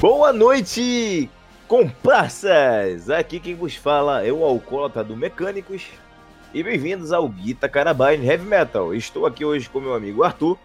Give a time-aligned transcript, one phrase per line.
[0.00, 1.28] Boa noite,
[1.68, 3.10] comparsas!
[3.10, 5.88] Aqui quem vos fala é o alcoólatra do Mecânicos
[6.54, 8.94] e bem-vindos ao Guita Carabine Heavy Metal.
[8.94, 10.56] Estou aqui hoje com meu amigo Arthur.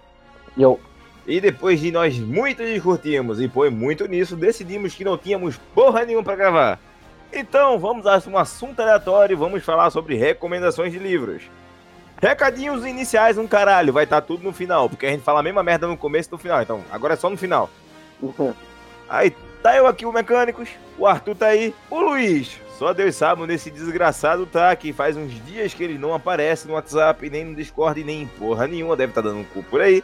[0.58, 0.80] Eu.
[1.28, 6.06] E depois de nós muito discutirmos e foi muito nisso, decidimos que não tínhamos porra
[6.06, 6.80] nenhuma para gravar.
[7.34, 11.44] Então vamos a um assunto aleatório e vamos falar sobre recomendações de livros.
[12.22, 15.44] Recadinhos iniciais, um caralho, vai estar tá tudo no final, porque a gente fala a
[15.44, 17.70] mesma merda no começo e no final, então agora é só no final.
[18.22, 18.54] Uhum.
[19.10, 22.60] Aí tá eu aqui, o Mecânicos, o Arthur tá aí, o Luiz.
[22.78, 26.68] Só Deus sabe onde esse desgraçado tá, que faz uns dias que ele não aparece
[26.68, 29.64] no WhatsApp, nem no Discord, nem em porra nenhuma, deve estar tá dando um cu
[29.64, 30.04] por aí.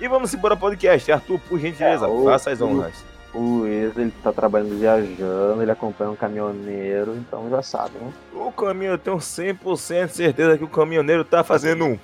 [0.00, 1.10] E vamos embora podcast.
[1.10, 3.02] Arthur, por gentileza, é, faça as honras.
[3.32, 8.12] O Luiz, ele tá trabalhando viajando, ele acompanha um caminhoneiro, então já sabe, né?
[8.32, 11.98] O caminho, eu tenho 100% certeza que o caminhoneiro tá fazendo um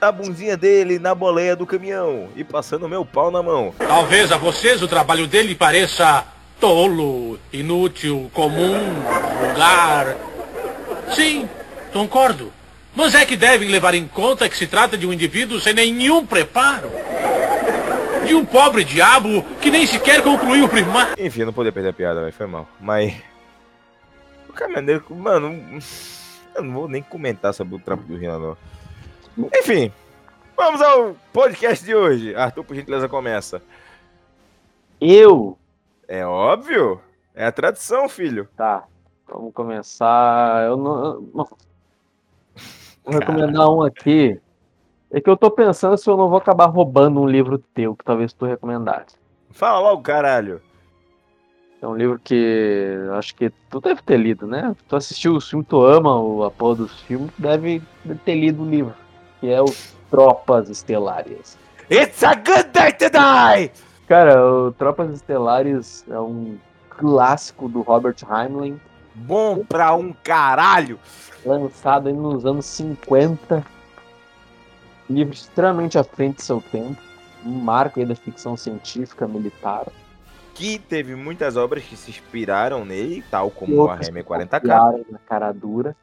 [0.00, 3.74] a bundinha dele na boleia do caminhão e passando meu pau na mão.
[3.78, 6.24] Talvez a vocês o trabalho dele pareça
[6.60, 8.78] tolo, inútil, comum,
[9.40, 10.16] vulgar.
[11.14, 11.48] Sim,
[11.92, 12.52] concordo.
[12.94, 16.24] Mas é que devem levar em conta que se trata de um indivíduo sem nenhum
[16.24, 16.90] preparo.
[18.26, 21.14] De um pobre diabo que nem sequer concluiu o primário.
[21.18, 22.32] Enfim, não podia perder a piada, velho.
[22.32, 22.68] Foi mal.
[22.80, 23.14] Mas.
[24.48, 25.80] O caminhoneiro, mano.
[26.54, 28.56] Eu não vou nem comentar sobre o trampo do Renan, não.
[29.38, 29.92] Enfim,
[30.56, 32.34] vamos ao podcast de hoje.
[32.34, 33.62] Arthur, por gentileza, começa.
[35.00, 35.56] Eu?
[36.08, 37.00] É óbvio.
[37.36, 38.48] É a tradição, filho.
[38.56, 38.84] Tá,
[39.28, 40.64] vamos começar.
[40.64, 41.22] Eu não.
[41.32, 41.48] Vou
[43.06, 44.40] recomendar um aqui.
[45.08, 48.04] É que eu tô pensando se eu não vou acabar roubando um livro teu, que
[48.04, 49.16] talvez tu recomendasse.
[49.52, 50.60] Fala logo, caralho.
[51.80, 54.74] É um livro que acho que tu deve ter lido, né?
[54.88, 57.80] Tu assistiu o filme, tu ama o apoio dos filmes, deve
[58.24, 58.92] ter lido o livro
[59.40, 59.66] que é o
[60.10, 61.56] Tropas Estelares.
[61.90, 63.72] It's a good day to die!
[64.06, 66.58] Cara, o Tropas Estelares é um
[66.90, 68.80] clássico do Robert Heinlein.
[69.14, 70.98] Bom pra um caralho!
[71.44, 73.64] Lançado nos anos 50.
[75.08, 77.00] Livro extremamente à frente do seu tempo.
[77.44, 79.86] Um marco aí da ficção científica militar.
[80.54, 85.06] Que teve muitas obras que se inspiraram nele, tal como o Warhammer 40k.
[85.08, 85.96] Na cara dura.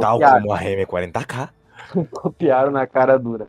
[0.00, 1.50] Tal como o Warhammer 40k.
[2.10, 3.48] Copiaram na cara dura.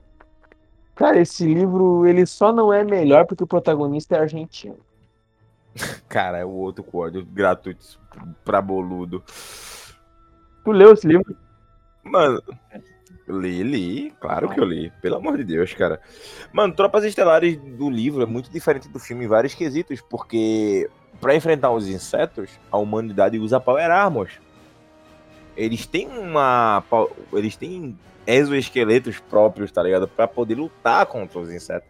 [0.95, 4.77] Cara, esse livro ele só não é melhor porque o protagonista é argentino.
[6.09, 7.99] Cara, é o outro código gratuito
[8.43, 9.23] pra boludo.
[10.65, 11.35] Tu leu esse livro?
[12.03, 12.41] Mano,
[13.27, 16.01] li, li, claro que eu li, pelo amor de Deus, cara.
[16.51, 20.89] Mano, Tropas Estelares do livro é muito diferente do filme em vários quesitos, porque
[21.21, 24.39] para enfrentar os insetos, a humanidade usa Power Armors.
[25.59, 26.81] Eles têm uma.
[27.33, 30.07] Eles têm exoesqueletos próprios, tá ligado?
[30.07, 31.87] Pra poder lutar contra os insetos.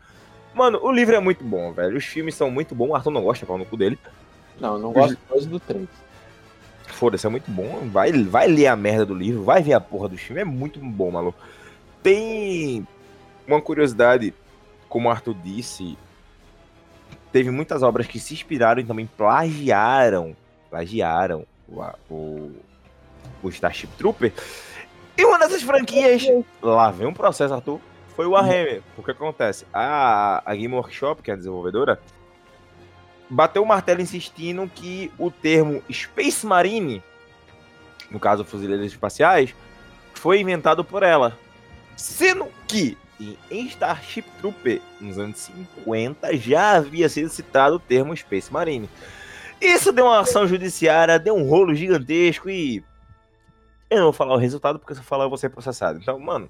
[0.55, 1.95] Mano, o livro é muito bom, velho.
[1.95, 2.89] Os filmes são muito bons.
[2.89, 3.99] O Arthur não gosta, pau no cu dele.
[4.59, 5.45] Não, não gosto Os...
[5.45, 5.87] do 3.
[6.87, 7.87] Foda-se, é muito bom.
[7.91, 10.41] Vai, vai ler a merda do livro, vai ver a porra do filme.
[10.41, 11.37] É muito bom, maluco.
[12.01, 12.85] Tem
[13.47, 14.33] uma curiosidade,
[14.89, 15.95] como o Arthur disse,
[17.31, 20.35] teve muitas obras que se inspiraram e também plagiaram,
[20.69, 22.51] plagiaram o, o,
[23.41, 24.33] o Starship Trooper.
[25.17, 26.23] E uma dessas franquias,
[26.61, 27.79] lá vem um processo, Arthur,
[28.15, 28.81] foi o Warhammer.
[28.97, 29.65] O que acontece?
[29.73, 31.99] A, a Game Workshop, que é a desenvolvedora,
[33.29, 37.03] bateu o martelo insistindo que o termo Space Marine,
[38.09, 39.53] no caso fuzileiros espaciais,
[40.13, 41.37] foi inventado por ela.
[41.95, 42.97] Sendo que
[43.51, 48.89] em Starship Trooper, nos anos 50, já havia sido citado o termo Space Marine.
[49.61, 52.83] Isso deu uma ação judiciária, deu um rolo gigantesco e
[53.89, 55.99] eu não vou falar o resultado, porque se eu falar eu vou ser processado.
[55.99, 56.49] Então, mano,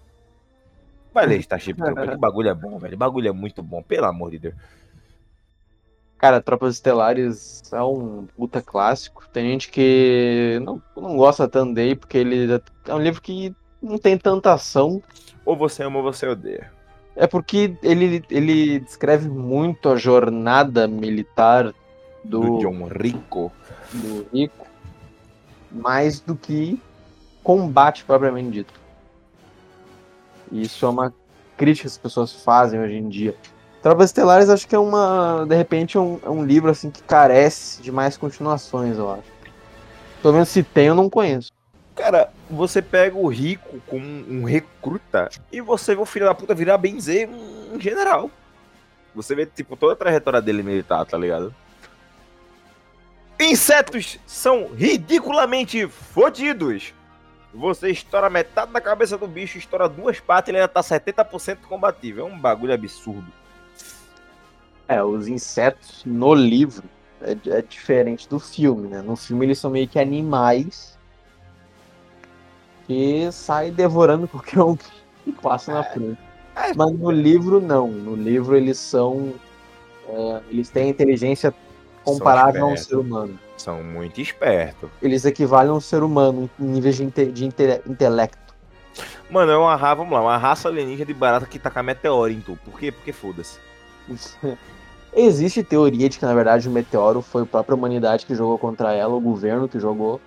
[1.13, 2.97] vai ler Starship Trooper, que bagulho é bom, velho.
[2.97, 4.55] Bagulho é muito bom, pelo amor de Deus.
[6.17, 9.25] Cara, Tropas Estelares é um puta clássico.
[9.31, 13.97] Tem gente que não, não gosta tanto dele, porque ele é um livro que não
[13.97, 15.01] tem tanta ação.
[15.45, 16.73] Ou você ama ou você odeia.
[17.15, 21.73] É porque ele, ele descreve muito a jornada militar
[22.21, 23.49] do, do John Rico.
[23.93, 24.67] Do Rico.
[25.71, 26.77] Mais do que
[27.49, 28.73] combate propriamente dito.
[30.51, 31.11] Isso é uma
[31.57, 33.35] crítica que as pessoas fazem hoje em dia.
[33.81, 37.01] Tropas Estelares acho que é uma, de repente, é um, é um livro assim que
[37.01, 39.23] carece de mais continuações, eu acho.
[40.21, 41.51] Pelo menos se tem, eu não conheço.
[41.95, 46.53] Cara, você pega o rico como um recruta e você vê o filho da puta
[46.53, 48.29] virar benzer um general.
[49.15, 51.51] Você vê, tipo, toda a trajetória dele militar, tá ligado?
[53.39, 56.93] Insetos são ridiculamente fodidos.
[57.53, 61.57] Você estoura metade da cabeça do bicho, estoura duas patas e ele ainda tá 70%
[61.67, 62.27] combatível.
[62.27, 63.25] É um bagulho absurdo.
[64.87, 66.83] É, os insetos no livro
[67.21, 69.01] é, é diferente do filme, né?
[69.01, 70.97] No filme eles são meio que animais
[72.85, 76.19] que saem devorando qualquer um que passa na frente.
[76.55, 76.73] É.
[76.75, 77.87] Mas no livro não.
[77.87, 79.33] No livro eles são.
[80.07, 81.53] é, eles têm inteligência
[82.03, 83.39] comparável a um ser humano.
[83.59, 84.89] São muito espertos.
[85.01, 88.37] Eles equivalem a um ser humano em níveis de, inte- de inte- intelecto.
[89.29, 92.39] Mano, é uma raça, vamos lá, uma raça alienígena de barata que taca meteoro em
[92.39, 92.57] tu.
[92.63, 92.89] Por quê?
[92.89, 93.59] Porque foda-se.
[95.13, 98.93] Existe teoria de que, na verdade, o meteoro foi a própria humanidade que jogou contra
[98.93, 100.21] ela, o governo que jogou,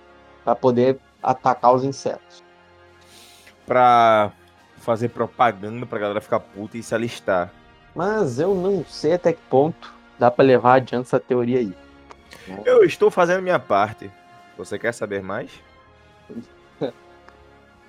[0.45, 2.43] para poder atacar os insetos.
[3.65, 4.31] Pra
[4.77, 7.51] fazer propaganda pra galera ficar puta e se alistar.
[7.95, 11.73] Mas eu não sei até que ponto dá para levar adiante essa teoria aí.
[12.65, 14.11] Eu estou fazendo minha parte.
[14.57, 15.51] Você quer saber mais?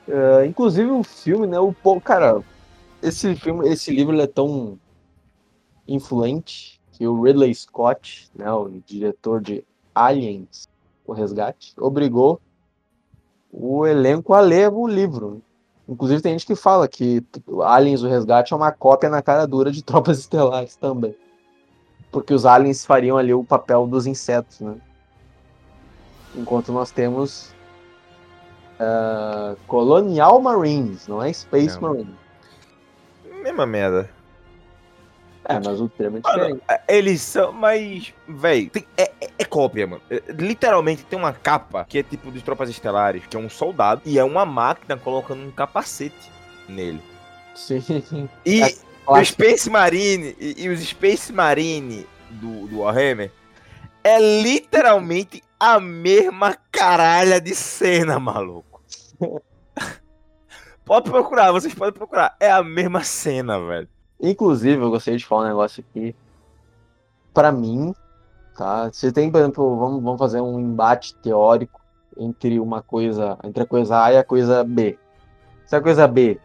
[0.06, 1.58] É, inclusive o filme, né?
[1.58, 2.42] O cara,
[3.02, 4.78] esse filme, esse livro é tão
[5.88, 9.64] influente que o Ridley Scott, né, o diretor de
[9.94, 10.68] Aliens,
[11.06, 12.40] o Resgate, obrigou
[13.52, 15.40] o elenco a ler o livro.
[15.88, 17.22] Inclusive tem gente que fala que
[17.62, 21.14] Aliens, o Resgate é uma cópia na cara dura de Tropas Estelares também.
[22.14, 24.76] Porque os aliens fariam ali o papel dos insetos, né?
[26.32, 27.52] Enquanto nós temos
[28.78, 31.88] ah, Colonial Marines, não é Space Não.
[31.88, 32.14] Marine.
[33.42, 34.08] Mesma merda.
[35.46, 36.62] É, mas o termo é Mano, diferente.
[36.68, 40.00] é, Eles são, mas, véi, tem- é, é- é cópia, mano.
[40.08, 44.02] É, Literalmente tem uma capa que é tipo de tropas estelares, que é um soldado
[44.04, 46.30] e é uma máquina colocando um capacete
[46.68, 47.02] nele.
[47.56, 47.82] Sim.
[48.46, 48.74] E É,
[49.06, 49.24] o.
[49.24, 53.30] Space Marine e, e os Space Marine do, do Warhammer
[54.02, 58.82] é literalmente a mesma caralha de cena, maluco.
[60.84, 62.36] Pode procurar, vocês podem procurar.
[62.38, 63.88] É a mesma cena, velho.
[64.20, 66.14] Inclusive, eu gostaria de falar um negócio aqui.
[67.32, 67.94] Pra mim,
[68.54, 68.92] tá?
[68.92, 71.80] Você tem, por exemplo, vamos, vamos fazer um embate teórico
[72.18, 74.98] entre uma coisa, entre a coisa A e a coisa B.
[75.66, 76.38] Se a coisa B,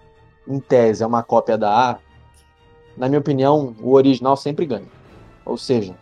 [0.47, 1.99] em tese, é uma cópia da A,
[2.99, 4.85] na minha opinião, o original sempre ganha.
[5.45, 5.95] Ou seja,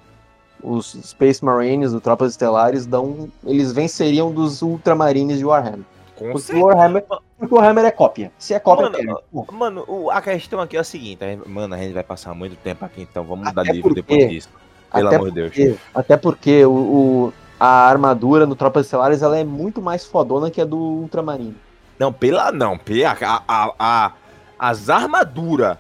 [0.62, 5.86] os Space Marines do Tropas Estelares dão, eles venceriam dos Ultramarines de Warhammer.
[6.16, 7.06] Com Porque o Warhammer,
[7.38, 8.32] porque o Warhammer é cópia.
[8.40, 9.20] Se é cópia, Mano.
[9.32, 12.84] Pô, Mano, a questão aqui é a seguinte, mano, a gente vai passar muito tempo
[12.84, 14.50] aqui, então vamos Até dar livro porque- depois disso.
[14.92, 15.80] Pelo amor de Deus.
[15.94, 20.60] Até porque o, o- a armadura no Tropas Estelares ela é muito mais fodona que
[20.62, 21.56] a do Ultramarine.
[22.00, 24.12] Não, pela não, pela, a, a, a-
[24.58, 25.78] as armaduras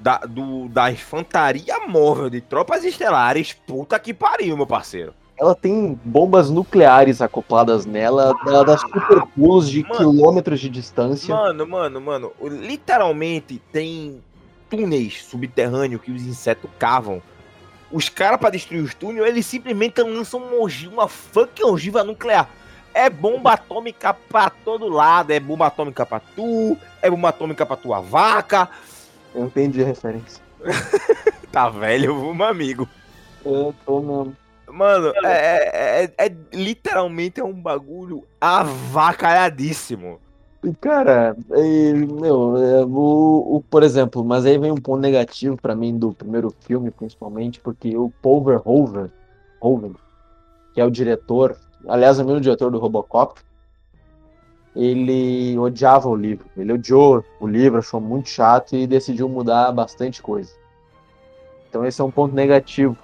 [0.00, 5.14] da, do, da infantaria móvel de tropas estelares, puta que pariu, meu parceiro.
[5.38, 9.96] Ela tem bombas nucleares acopladas nela, ela dá super pulos de Mano.
[9.96, 11.34] quilômetros de distância.
[11.34, 14.22] Mano, mano, mano, literalmente tem
[14.68, 17.22] túneis subterrâneos que os insetos cavam.
[17.90, 22.48] Os caras, pra destruir os túneis, eles simplesmente lançam uma, ogiva, uma fucking ogiva nuclear.
[22.92, 25.30] É bomba atômica pra todo lado.
[25.30, 28.68] É bomba atômica pra tu, é bomba atômica pra tua vaca.
[29.34, 30.42] Eu entendi a referência.
[31.52, 32.88] Tá velho, meu amigo.
[33.44, 34.36] Eu tô mesmo.
[34.68, 40.20] Mano, é, é- é- literalmente é um bagulho avacalhadíssimo.
[40.62, 45.56] E, Cara, é, meu, é, o, o- por exemplo, mas aí vem um ponto negativo
[45.56, 49.10] pra mim do primeiro filme, principalmente, porque o Paul Verhoeven,
[49.60, 49.94] Verhoeven,
[50.72, 51.56] que é o diretor,
[51.88, 53.40] aliás, é o mesmo diretor do Robocop,
[54.74, 56.46] ele odiava o livro.
[56.56, 60.52] Ele odiou o livro, achou muito chato e decidiu mudar bastante coisa.
[61.68, 62.96] Então esse é um ponto negativo.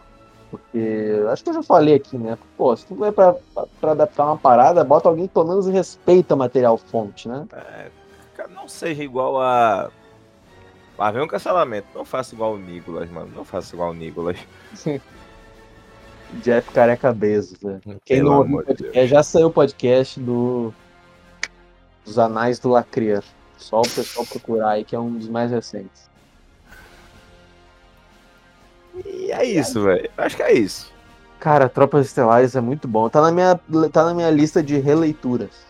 [0.50, 2.38] Porque acho que eu já falei aqui, né?
[2.56, 3.35] Pô, se tu vai pra,
[3.80, 7.46] pra adaptar uma parada, bota alguém que pelo menos respeita o material fonte, né?
[8.37, 9.90] Cara, Não seja igual a.
[10.96, 11.88] Lá vem um cancelamento.
[11.94, 13.30] Não faça igual o Nicolas, mano.
[13.35, 14.38] Não faça igual o Nicolas.
[16.42, 17.80] Jeff Careca Bezos, né?
[18.04, 20.73] Quem Pelo não ouviu podcast, já saiu o podcast do
[22.06, 23.22] dos Anais do Lacrer.
[23.58, 26.08] Só o pessoal procurar aí, que é um dos mais recentes.
[29.04, 30.08] E é isso, velho.
[30.16, 30.92] Acho que é isso.
[31.38, 33.08] Cara, Tropas Estelares é muito bom.
[33.08, 33.60] Tá na minha,
[33.92, 35.66] tá na minha lista de releituras.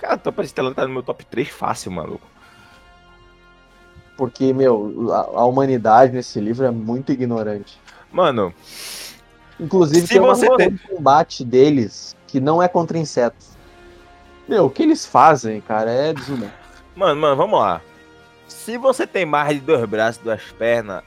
[0.00, 2.26] Cara, a Tropa Estelar tá no meu top 3 fácil, maluco.
[4.16, 7.80] Porque, meu, a, a humanidade nesse livro é muito ignorante.
[8.12, 8.54] Mano,
[9.60, 13.57] Inclusive, tem uma de combate deles que não é contra insetos.
[14.48, 16.50] Meu, o que eles fazem, cara, é desumano.
[16.96, 17.82] mano, mano, vamos lá.
[18.48, 21.02] Se você tem mais de dois braços e duas pernas,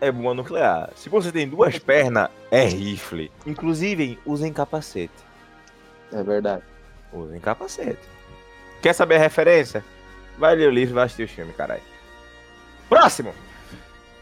[0.00, 0.90] é bomba nuclear.
[0.96, 3.30] Se você tem duas pernas, é rifle.
[3.46, 5.14] Inclusive, usem capacete.
[6.12, 6.64] É verdade.
[7.12, 8.00] Usem capacete.
[8.82, 9.84] Quer saber a referência?
[10.36, 11.82] Vai ler o livro e vai assistir o filme, caralho.
[12.88, 13.32] Próximo!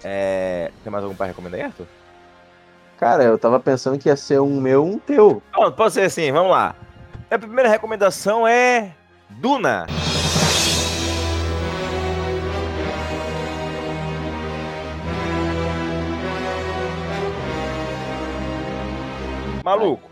[0.04, 0.70] É...
[0.82, 1.86] Tem mais algum pra recomendar aí, Arthur?
[2.98, 5.42] Cara, eu tava pensando que ia ser um meu, um teu.
[5.52, 6.74] Pronto, pode ser assim, vamos lá.
[7.30, 8.94] A primeira recomendação é
[9.28, 9.86] Duna.
[19.62, 20.08] Maluco,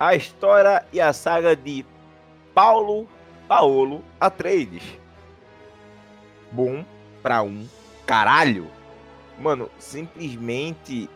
[0.00, 1.86] a história e a saga de
[2.52, 3.06] Paulo
[3.46, 4.82] Paolo Atreides.
[6.50, 6.84] Bom
[7.22, 7.68] pra um
[8.04, 8.68] caralho.
[9.38, 11.08] Mano, simplesmente.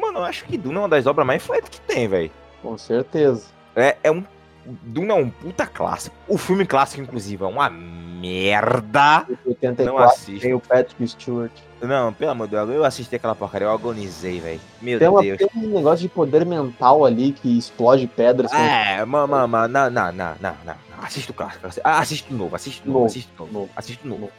[0.00, 2.30] Mano, eu acho que Duna é uma das obras mais influentes que tem, velho.
[2.62, 3.53] Com certeza.
[3.76, 4.24] É, é um.
[4.66, 6.16] Duna é um puta clássico.
[6.26, 9.26] O filme clássico, inclusive, é uma merda.
[9.46, 10.40] 84 Não assisto.
[10.40, 11.52] tem o Patrick Stewart.
[11.82, 14.60] Não, pelo amor de Deus, eu assisti aquela porcaria, eu agonizei, velho.
[14.80, 15.36] Meu Tem, uma, Deus.
[15.36, 18.50] tem um negócio de poder mental ali que explode pedras.
[18.52, 20.74] É, mano, mano, não, não, não, não, não.
[21.04, 21.66] Assiste o clássico.
[21.66, 24.32] assi- ah, de novo, assiste de novo, assiste de novo, novo.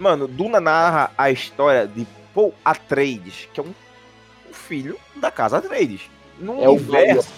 [0.00, 3.72] Mano, Duna narra a história de Paul Atreides, que é um,
[4.50, 6.10] um filho da casa Atreides.
[6.40, 7.30] No É o universo.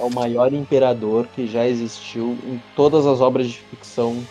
[0.00, 4.24] É o maior imperador que já existiu em todas as obras de ficção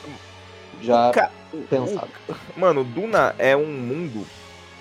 [0.81, 1.31] já Ca-
[1.69, 2.09] pensadas.
[2.57, 4.25] Mano, Duna é um mundo,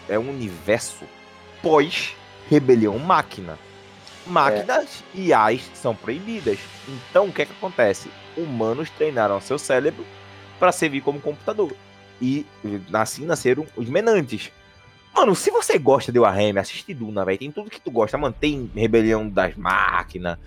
[0.09, 1.05] é um universo
[1.63, 3.59] pós-rebelião máquina.
[4.27, 6.59] Máquinas e AIs são proibidas.
[6.89, 8.11] Então, o que é que acontece?
[8.37, 10.05] Humanos treinaram seu cérebro
[10.59, 11.73] para servir como computador.
[12.21, 12.45] E
[12.93, 14.51] assim nasceram os menantes.
[15.15, 17.39] Mano, se você gosta de Warhammer, assiste Duna, velho.
[17.39, 18.19] Tem tudo que tu gosta.
[18.19, 20.39] Mano, tem Rebelião das Máquinas,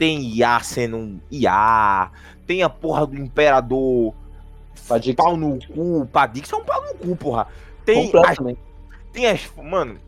[0.00, 2.10] tem IA sendo um IA,
[2.46, 4.14] tem a porra do Imperador
[4.88, 7.46] Padix pau no cu, Padix é um pau no cu, porra.
[7.84, 8.38] Tem as,
[9.12, 9.50] tem as.
[9.62, 10.00] Mano.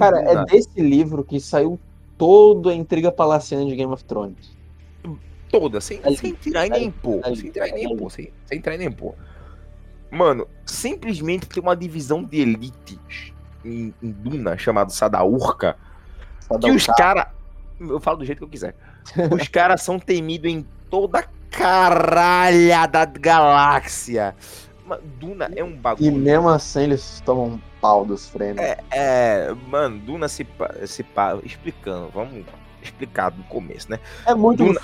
[0.00, 1.78] Cara, é desse livro que saiu
[2.18, 4.50] toda a intriga palaciana de Game of Thrones.
[5.48, 7.22] toda, sem, ali, sem tirar e nem pôr.
[7.36, 8.10] Sem tirar e nem pôr.
[8.10, 9.14] Sem, sem tirar e nem pôr.
[10.10, 13.32] Mano, simplesmente tem uma divisão de elites
[13.64, 15.76] em, em Duna chamada Sadaurca.
[16.48, 17.41] Pra dar Que os caras.
[17.88, 18.74] Eu falo do jeito que eu quiser.
[19.30, 24.34] Os caras são temidos em toda a caralha da galáxia.
[25.18, 26.12] Duna é um E bagulho.
[26.12, 28.62] mesmo assim eles tomam um pau dos frenos.
[28.62, 30.46] É, é, mano, Duna se,
[30.86, 31.04] se
[31.44, 32.44] explicando, vamos
[32.82, 33.98] explicar do começo, né?
[34.26, 34.64] É muito.
[34.64, 34.80] Duna-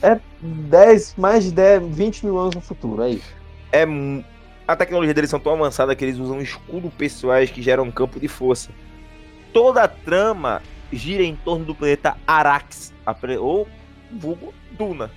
[0.00, 3.34] É 10, mais de 10, 20 mil anos no futuro, é isso.
[3.72, 3.84] É
[4.66, 8.18] a tecnologia deles são tão avançada que eles usam escudos pessoais que geram um campo
[8.18, 8.70] de força.
[9.52, 12.92] Toda a trama gira em torno do planeta Arax,
[13.40, 13.66] ou
[14.10, 15.10] vulgo Duna.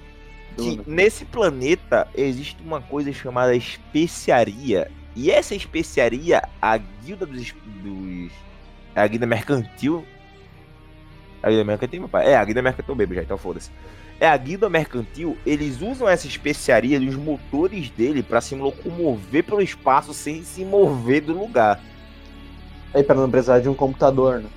[0.57, 0.83] Que Duna.
[0.87, 4.89] nesse planeta existe uma coisa chamada especiaria.
[5.15, 8.31] E essa especiaria, a guilda dos, dos
[8.95, 10.05] a guilda mercantil.
[11.43, 12.27] A guilda mercantil, meu pai?
[12.31, 13.69] É, a guilda mercantil bebo já, então foda-se.
[14.19, 19.61] É a guilda mercantil, eles usam essa especiaria dos motores dele pra se locomover pelo
[19.61, 21.81] espaço sem se mover do lugar.
[22.93, 24.49] Aí pra não precisar de um computador, né?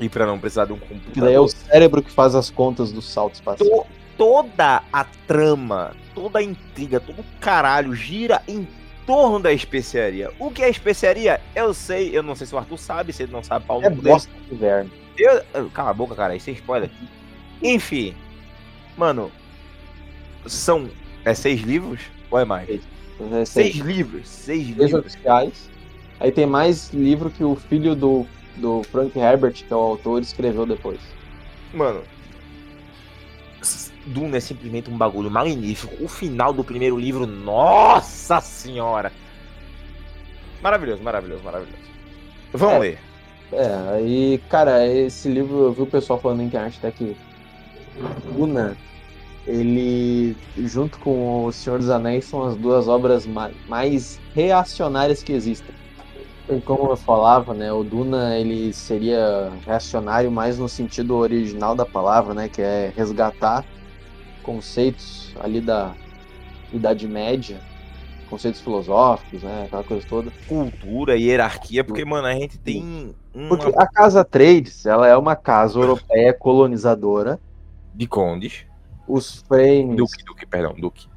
[0.00, 1.24] E pra não precisar de um Que computador.
[1.24, 3.68] daí é o cérebro que faz as contas do salto espacial.
[3.68, 8.66] To- toda a trama, toda a intriga, todo o caralho gira em
[9.06, 10.30] torno da especiaria.
[10.38, 11.40] O que é especiaria?
[11.54, 13.84] Eu sei, eu não sei se o Arthur sabe, se ele não sabe, Paulo.
[13.84, 14.90] É bosta de inverno.
[15.18, 16.90] Eu, eu- cala a boca, cara, isso é spoiler.
[17.62, 18.14] Enfim,
[18.96, 19.30] mano,
[20.46, 20.88] são
[21.24, 22.68] é seis livros ou é mais?
[22.70, 22.78] É,
[23.44, 24.94] Seis seis, livros, seis seis livros.
[25.06, 25.68] oficiais.
[26.18, 28.26] Aí tem mais livro que o filho do,
[28.56, 31.00] do Frank Herbert, que é o autor, escreveu depois.
[31.72, 32.02] Mano,
[34.06, 36.02] Duna é simplesmente um bagulho magnífico.
[36.02, 39.12] O final do primeiro livro, nossa senhora!
[40.62, 41.78] Maravilhoso, maravilhoso, maravilhoso.
[42.52, 42.78] Vamos É.
[42.78, 42.98] ler.
[43.52, 47.16] É, aí, cara, esse livro eu vi o pessoal falando na internet até que
[48.34, 48.76] Duna,
[49.46, 55.32] ele, junto com O Senhor dos Anéis, são as duas obras ma- mais reacionárias que
[55.32, 55.74] existem.
[56.64, 62.34] Como eu falava, né, o Duna, ele seria reacionário mais no sentido original da palavra,
[62.34, 63.64] né, que é resgatar
[64.42, 65.94] conceitos ali da
[66.72, 67.60] Idade Média,
[68.28, 70.32] conceitos filosóficos, né, aquela coisa toda.
[70.48, 75.16] Cultura e hierarquia, porque, mano, a gente tem uma Porque a Casa Trades, ela é
[75.16, 77.38] uma casa europeia colonizadora.
[77.94, 78.66] de condes.
[79.06, 81.08] Os frames, Duque, Duque, perdão, Duque.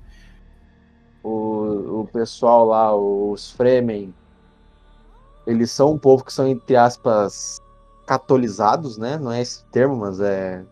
[1.23, 4.13] o, o pessoal lá, os Fremen,
[5.45, 7.61] eles são um povo que são, entre aspas,
[8.05, 9.17] catolizados, né?
[9.17, 10.63] Não é esse termo, mas é.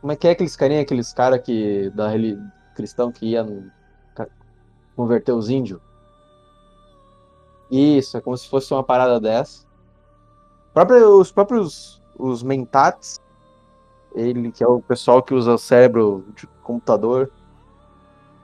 [0.00, 1.90] Como é que é aqueles carinha, aqueles caras que.
[1.90, 2.38] da reli...
[2.74, 3.46] cristão que ia
[4.94, 5.80] converter os índios?
[7.70, 9.66] Isso, é como se fosse uma parada dessa.
[10.72, 13.20] Próprio- os próprios os mentats,
[14.14, 17.30] ele que é o pessoal que usa o cérebro de computador.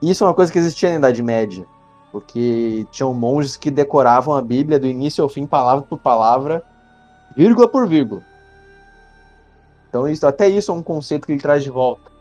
[0.00, 1.66] Isso é uma coisa que existia na Idade Média,
[2.14, 6.62] porque tinham monges que decoravam a Bíblia do início ao fim, palavra por palavra,
[7.36, 8.22] vírgula por vírgula.
[9.88, 12.12] Então isso, até isso é um conceito que ele traz de volta.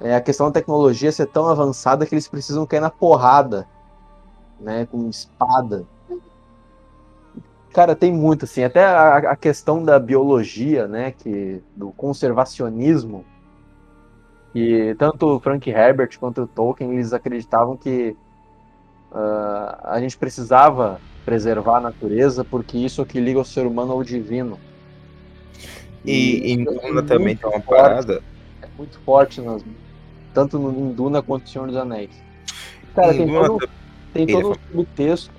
[0.00, 3.66] É a questão da tecnologia ser tão avançada que eles precisam cair na porrada,
[4.60, 5.84] né, com espada.
[7.72, 13.24] Cara, tem muito assim, até a, a questão da biologia, né, que do conservacionismo,
[14.54, 18.16] e tanto o Frank Herbert quanto o Tolkien eles acreditavam que
[19.12, 23.66] uh, a gente precisava preservar a natureza porque isso é o que liga o ser
[23.66, 24.58] humano ao divino.
[26.04, 28.22] E, em Duna também tem uma forte, parada.
[28.60, 29.62] É muito forte, nas,
[30.34, 32.10] tanto no, em Duna quanto no Senhor dos Anéis.
[32.94, 33.68] Cara, tem Duna, todo,
[34.12, 35.30] tem todo um subtexto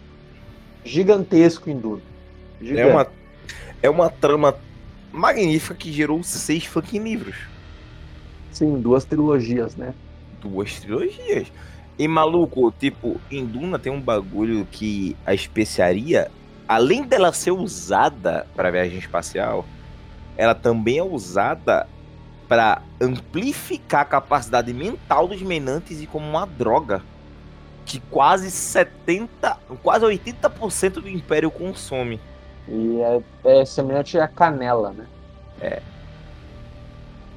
[0.85, 2.01] gigantesco em Duna.
[2.61, 3.07] É uma,
[3.81, 4.55] é uma trama
[5.11, 7.35] magnífica que gerou seis fucking livros.
[8.51, 9.93] Sim, duas trilogias, né?
[10.39, 11.51] Duas trilogias.
[11.97, 16.31] E maluco, tipo, em Duna tem um bagulho que a especiaria,
[16.67, 19.65] além dela ser usada para viagem espacial,
[20.35, 21.87] ela também é usada
[22.47, 27.01] para amplificar a capacidade mental dos menantes e como uma droga
[27.85, 32.19] que quase 70, quase 80% do império consome.
[32.67, 35.05] E é, é semelhante à canela, né?
[35.61, 35.81] É.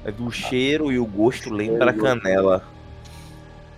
[0.05, 2.63] É do cheiro e o gosto lembra a canela.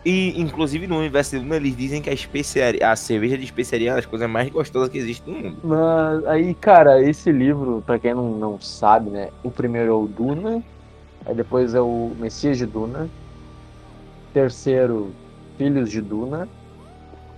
[0.06, 3.90] E, inclusive, no universo de Duna, eles dizem que a, especiaria, a cerveja de especiaria
[3.90, 5.58] é uma das coisas mais gostosas que existe no mundo.
[5.64, 9.30] Mas, aí, cara, esse livro, pra quem não, não sabe, né?
[9.44, 10.64] O primeiro é o Duna,
[11.26, 13.10] aí depois é o Messias de Duna,
[14.34, 15.12] terceiro,
[15.58, 16.48] Filhos de Duna,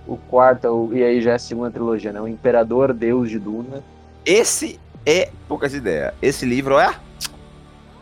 [0.07, 2.21] o quarto, é o, e aí já é a segunda trilogia, né?
[2.21, 3.83] O Imperador Deus de Duna.
[4.23, 6.13] Esse é poucas ideias.
[6.21, 6.93] Esse livro é.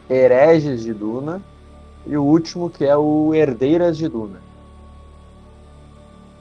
[0.09, 1.41] Hereges de Duna.
[2.05, 4.48] E o último, que é o Herdeiras de Duna.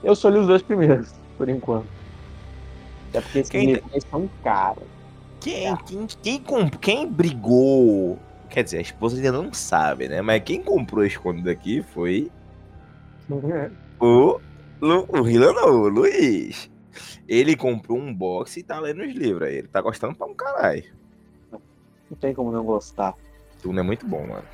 [0.02, 1.86] Eu só li os dois primeiros, por enquanto.
[3.10, 4.84] Até porque esses quem livros são caros.
[5.40, 8.18] Quem, quem, quem, quem, quem brigou.
[8.50, 10.22] Quer dizer, a esposa ainda não sabe, né?
[10.22, 12.30] Mas quem comprou escondido aqui foi.
[14.00, 14.40] o.
[14.80, 16.70] Lu, o Hila não, o Luiz.
[17.26, 19.56] Ele comprou um box e tá lendo os livros aí.
[19.56, 20.84] Ele tá gostando pra um caralho.
[21.52, 23.14] Não tem como não gostar.
[23.60, 24.44] Tudo é muito bom, mano.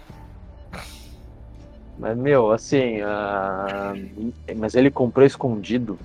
[1.98, 3.00] Mas, meu, assim.
[3.02, 4.32] Uh...
[4.56, 5.98] Mas ele comprou escondido.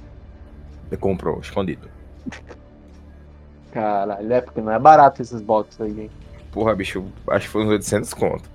[0.87, 1.89] Ele comprou, escondido.
[3.71, 6.11] Caralho, é porque não é barato esses boxes aí, hein?
[6.51, 8.49] Porra, bicho, acho que foi uns 800 conto.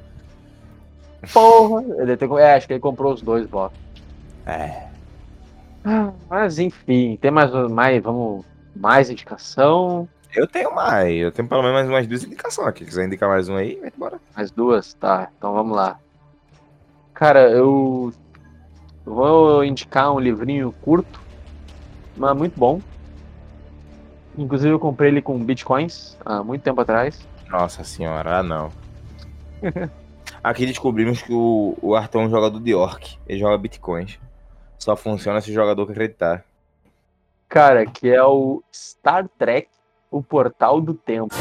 [1.33, 1.85] Porra!
[1.99, 2.29] Ele tem...
[2.39, 3.79] É, acho que ele comprou os dois boxes.
[4.47, 4.89] É.
[5.85, 8.45] Ah, mas enfim, tem mais, mais, vamos,
[8.75, 10.09] mais indicação.
[10.35, 12.85] Eu tenho mais, eu tenho pelo menos mais umas duas indicações aqui.
[12.85, 14.21] Quiser indicar mais uma aí, vai embora.
[14.35, 14.95] Mais duas?
[14.95, 15.99] Tá, então vamos lá.
[17.15, 18.13] Cara, eu
[19.07, 21.21] vou indicar um livrinho curto,
[22.17, 22.81] mas muito bom.
[24.37, 27.27] Inclusive eu comprei ele com bitcoins há muito tempo atrás.
[27.49, 28.73] Nossa senhora, ah não.
[30.43, 33.17] Aqui descobrimos que o, o Arthur é um jogador de Orc.
[33.29, 34.19] Ele joga bitcoins.
[34.77, 36.45] Só funciona se o jogador acreditar.
[37.49, 39.69] Cara, que é o Star Trek,
[40.11, 41.35] o Portal do Tempo.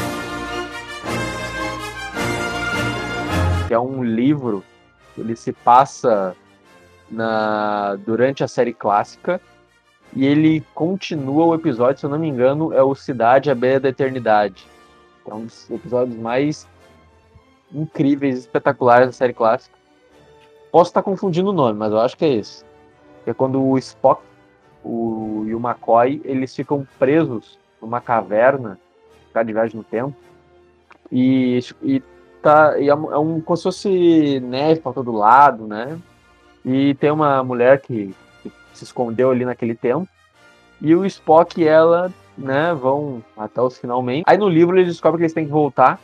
[3.66, 4.62] Que é um livro
[5.16, 6.36] ele se passa
[7.10, 9.40] na durante a série clássica
[10.14, 13.80] e ele continua o episódio, se eu não me engano, é o Cidade à Beira
[13.80, 14.66] da Eternidade.
[15.26, 16.68] É um dos episódios mais
[17.72, 19.76] incríveis, espetaculares da série clássica.
[20.70, 22.64] Posso estar confundindo o nome, mas eu acho que é esse.
[23.26, 24.22] É quando o Spock
[24.84, 28.78] o, e o McCoy eles ficam presos numa caverna,
[29.26, 30.14] ficar de viagem no tempo,
[31.10, 32.02] e, e
[32.44, 32.78] tá.
[32.78, 35.98] E é, um, é um como se fosse neve para todo lado, né?
[36.64, 40.08] E tem uma mulher que, que, se escondeu ali naquele tempo.
[40.80, 44.24] E o Spock e ela, né, vão até os finalmente.
[44.26, 46.00] Aí no livro eles descobrem que eles têm que voltar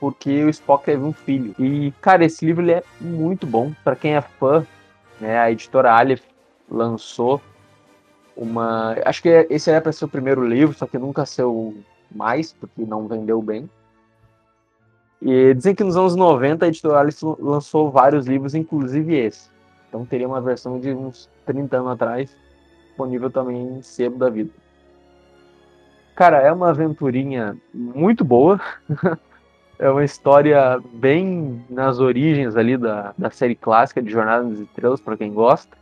[0.00, 1.54] porque o Spock teve um filho.
[1.58, 3.72] E, cara, esse livro é muito bom.
[3.82, 4.66] para quem é fã,
[5.20, 6.22] né, a editora Aleph
[6.70, 7.40] lançou
[8.36, 8.96] uma.
[9.04, 11.82] Acho que esse era para ser o primeiro livro, só que nunca saiu
[12.14, 13.68] mais, porque não vendeu bem.
[15.24, 19.50] E dizem que nos anos 90 a editora Alice lançou vários livros, inclusive esse.
[19.88, 22.36] Então teria uma versão de uns 30 anos atrás,
[22.88, 24.50] disponível também em sebo da vida.
[26.14, 28.60] Cara, é uma aventurinha muito boa.
[29.78, 35.00] é uma história bem nas origens ali da, da série clássica de Jornada nas Estrelas,
[35.00, 35.74] para quem gosta.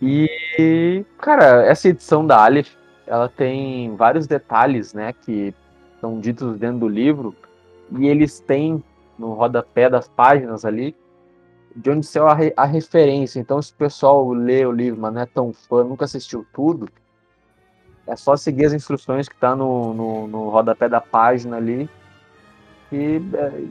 [0.00, 2.74] E, cara, essa edição da Aleph,
[3.08, 5.52] ela tem vários detalhes, né, que
[6.04, 7.34] são ditos dentro do livro,
[7.98, 8.84] e eles têm
[9.18, 10.94] no rodapé das páginas ali
[11.74, 13.40] de onde saiu a, re a referência.
[13.40, 16.88] Então, se o pessoal lê o livro, mas não é tão fã, nunca assistiu tudo,
[18.06, 21.88] é só seguir as instruções que tá no, no, no rodapé da página ali.
[22.92, 23.64] E é,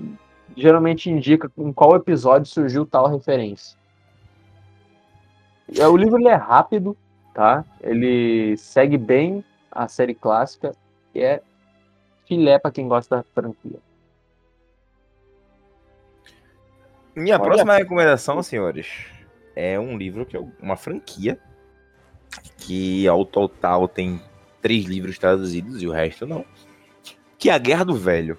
[0.57, 3.77] geralmente indica em qual episódio surgiu tal referência.
[5.69, 6.97] O livro ele é rápido,
[7.31, 7.63] tá?
[7.79, 10.75] Ele segue bem a série clássica
[11.13, 11.41] e é
[12.27, 13.79] filé pra quem gosta da franquia.
[17.15, 17.43] Minha Olha.
[17.43, 18.87] próxima recomendação, senhores,
[19.55, 21.39] é um livro que é uma franquia
[22.57, 24.21] que ao total tem
[24.61, 26.45] três livros traduzidos e o resto não.
[27.37, 28.37] Que é a Guerra do Velho.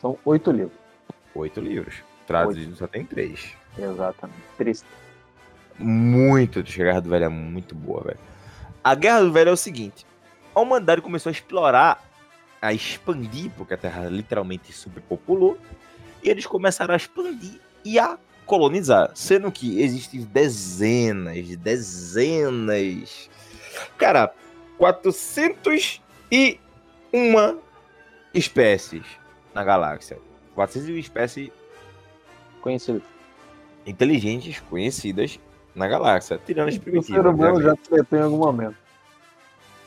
[0.00, 0.78] São oito livros.
[1.34, 1.96] Oito livros.
[2.26, 3.54] Traduzidos só tem três.
[3.76, 4.40] Exatamente.
[4.56, 4.86] Triste.
[5.78, 6.60] Muito.
[6.60, 8.18] A Guerra do Velho é muito boa, velho.
[8.82, 10.06] A Guerra do Velho é o seguinte:
[10.54, 12.02] a humanidade começou a explorar,
[12.60, 15.58] a expandir, porque a Terra literalmente superpopulou,
[16.22, 19.10] e eles começaram a expandir e a colonizar.
[19.14, 23.30] Sendo que existem dezenas, dezenas.
[23.98, 24.32] Cara,
[24.78, 27.58] 401
[28.34, 29.04] espécies
[29.54, 30.18] na galáxia.
[30.54, 31.50] 401 espécies
[32.60, 33.02] Conhecido.
[33.86, 35.38] inteligentes conhecidas
[35.74, 37.22] na galáxia, tirando as O primitivas.
[37.22, 38.76] ser humano já tretou em algum momento.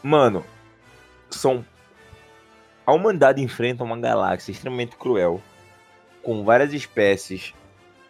[0.03, 0.45] Mano,
[1.29, 1.65] são.
[2.89, 5.39] A humanidade enfrenta uma galáxia extremamente cruel,
[6.23, 7.53] com várias espécies,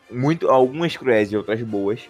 [0.09, 2.09] muito, algumas cruéis e outras boas,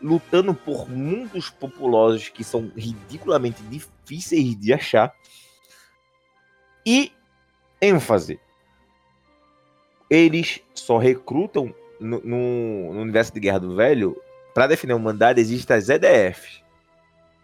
[0.00, 5.12] lutando por mundos populosos que são ridiculamente difíceis de achar.
[6.86, 7.10] E
[7.82, 8.38] ênfase.
[10.08, 14.16] Eles só recrutam no, no- no universo de Guerra do Velho.
[14.54, 16.62] Para definir a humanidade, existem as EDFs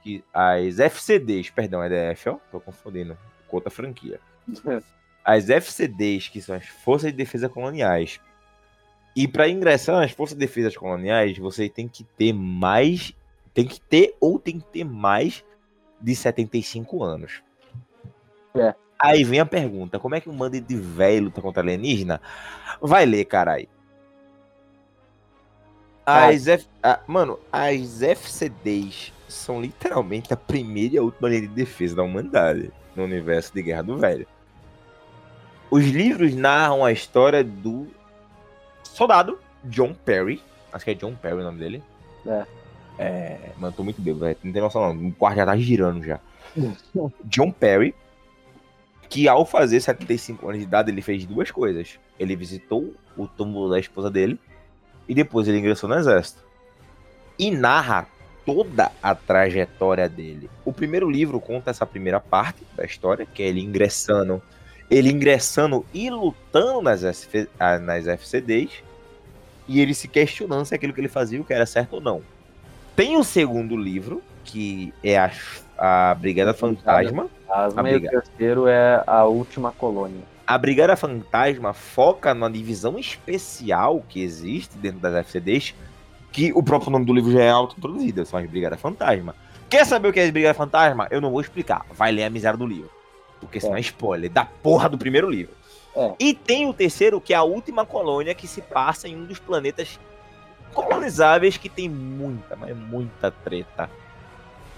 [0.04, 4.20] que as FCDs, perdão, EDF, ó, tô confundindo com outra franquia.
[5.24, 8.20] As FCDs, que são as Forças de Defesa Coloniais.
[9.14, 13.14] E para ingressar nas Forças de Defesa Coloniais, você tem que ter mais,
[13.54, 15.44] tem que ter ou tem que ter mais
[16.00, 17.40] de 75 anos.
[18.54, 18.74] É.
[18.98, 22.20] Aí vem a pergunta, como é que um bando de velho luta contra alienígena?
[22.80, 23.68] Vai ler, carai.
[26.04, 26.66] As F...
[26.82, 32.02] ah, mano, as FCDs são literalmente a primeira e a última linha de defesa da
[32.02, 34.26] humanidade no universo de Guerra do Velho.
[35.70, 37.86] Os livros narram a história do
[38.82, 40.42] soldado John Perry.
[40.72, 41.82] Acho que é John Perry o nome dele.
[42.26, 42.44] É.
[42.98, 44.36] É, mano, tô muito bêbado, velho.
[44.44, 45.08] Não tem noção não.
[45.08, 46.20] O quarto já tá girando já.
[47.24, 47.94] John Perry,
[49.08, 51.98] que ao fazer 75 anos de idade, ele fez duas coisas.
[52.18, 54.38] Ele visitou o túmulo da esposa dele
[55.08, 56.44] e depois ele ingressou no exército.
[57.38, 58.06] E narra
[58.44, 60.50] toda a trajetória dele.
[60.64, 64.42] O primeiro livro conta essa primeira parte da história, que é ele ingressando,
[64.90, 67.28] ele ingressando e lutando nas,
[67.58, 68.82] ah, nas FCDs,
[69.68, 72.22] e ele se questionando se aquilo que ele fazia o que era certo ou não.
[72.94, 75.30] Tem o segundo livro, que é a,
[75.78, 77.28] a Brigada Fantasma.
[77.48, 80.20] Asma e o terceiro é a última colônia.
[80.46, 85.74] A Brigada Fantasma foca na divisão especial que existe dentro das FCDs,
[86.32, 89.34] que o próprio nome do livro já é auto-introduzido, são as Brigada Fantasma.
[89.68, 91.06] Quer saber o que é as Brigada Fantasma?
[91.10, 92.90] Eu não vou explicar, vai ler a miséria do livro.
[93.38, 95.54] Porque senão é spoiler da porra do primeiro livro.
[95.94, 96.14] É.
[96.18, 99.38] E tem o terceiro, que é a última colônia que se passa em um dos
[99.38, 100.00] planetas
[100.72, 103.90] colonizáveis que tem muita, mas muita treta.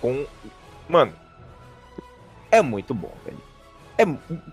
[0.00, 0.26] Com.
[0.88, 1.12] Mano,
[2.50, 3.38] é muito bom, velho.
[3.96, 4.04] É,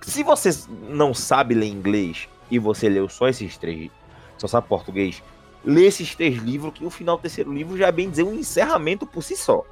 [0.03, 0.51] se você
[0.87, 3.89] não sabe ler inglês e você leu só esses três,
[4.37, 5.23] só sabe português,
[5.63, 8.33] lê esses três livros que o final do terceiro livro já é bem dizer um
[8.33, 9.63] encerramento por si só.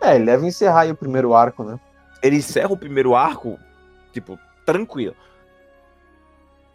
[0.00, 1.78] É, ele deve encerrar aí o primeiro arco, né?
[2.22, 3.58] Ele encerra o primeiro arco,
[4.12, 5.14] tipo, tranquilo.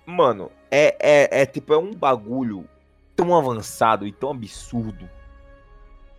[0.06, 2.65] Mano, é, é, é tipo, é um bagulho
[3.15, 5.10] tão avançado e tão absurdo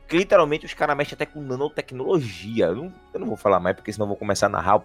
[0.09, 2.67] que literalmente os caras mexem até com nanotecnologia.
[2.67, 4.83] Eu não, eu não vou falar mais porque senão eu vou começar a narrar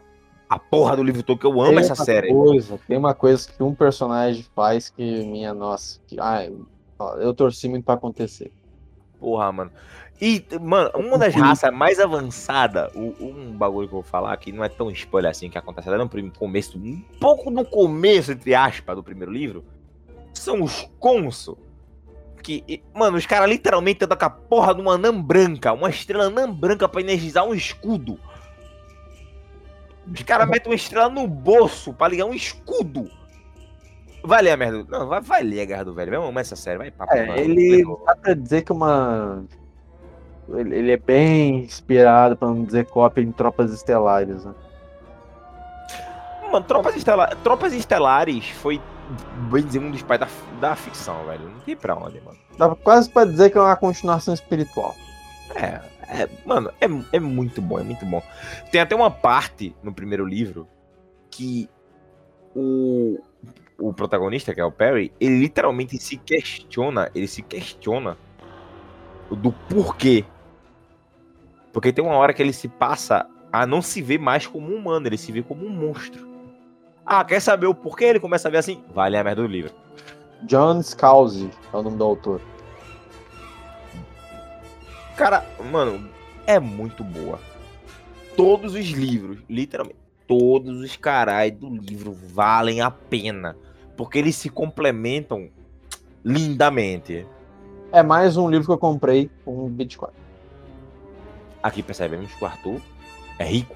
[0.49, 2.27] a porra do livro todo que eu amo Tem essa série.
[2.27, 6.53] Coisa, tem uma coisa que um personagem faz que, minha nossa, que, ai,
[7.19, 8.51] eu torci muito pra acontecer.
[9.19, 9.71] Porra, mano.
[10.21, 14.63] E, mano, uma das raças mais avançadas, um bagulho que eu vou falar que não
[14.63, 18.53] é tão spoiler assim, que acontece até no prim- começo, um pouco no começo, entre
[18.53, 19.65] aspas, do primeiro livro,
[20.33, 21.57] são os Conso.
[22.41, 25.89] Que, e, mano, os caras literalmente andam com a porra de uma anã branca, uma
[25.89, 28.19] estrela anã branca pra energizar um escudo.
[30.13, 33.09] Os caras metem uma estrela no bolso pra ligar um escudo.
[34.23, 34.85] Vai ler a merda.
[34.89, 36.21] Não, vai, vai ler a Guerra do Velho.
[36.21, 36.77] Vamos essa série.
[36.77, 37.13] Vai papo.
[37.13, 39.43] É, ele dá pra dizer que uma.
[40.49, 44.53] Ele, ele é bem inspirado, pra não dizer cópia, em tropas estelares, né?
[46.51, 48.79] Mano, Tropas, Estela- Tropas Estelares foi,
[49.51, 50.27] bem dizer, um dos pais da,
[50.61, 51.49] da ficção, velho.
[51.49, 52.37] Não tem pra onde, mano.
[52.57, 54.93] Dá quase pra dizer que é uma continuação espiritual.
[55.55, 55.79] É,
[56.23, 58.21] é, mano, é, é muito bom, é muito bom.
[58.71, 60.67] Tem até uma parte no primeiro livro
[61.31, 61.67] que
[62.55, 63.17] o,
[63.89, 68.17] o protagonista, que é o Perry, ele literalmente se questiona, ele se questiona
[69.29, 70.23] do porquê.
[71.73, 74.77] Porque tem uma hora que ele se passa a não se ver mais como um
[74.77, 76.27] humano, ele se vê como um monstro.
[77.05, 78.05] Ah, quer saber o porquê?
[78.05, 79.73] Ele começa a ver assim, vale a merda do livro.
[80.43, 82.41] John Scalzi é o nome do autor.
[85.17, 86.09] Cara, mano,
[86.47, 87.39] é muito boa.
[88.37, 93.55] Todos os livros, literalmente, todos os carai do livro valem a pena.
[93.95, 95.49] Porque eles se complementam
[96.23, 97.25] lindamente.
[97.91, 100.11] É mais um livro que eu comprei com Bitcoin.
[101.61, 102.81] Aqui percebemos que o Arthur
[103.39, 103.75] é rico.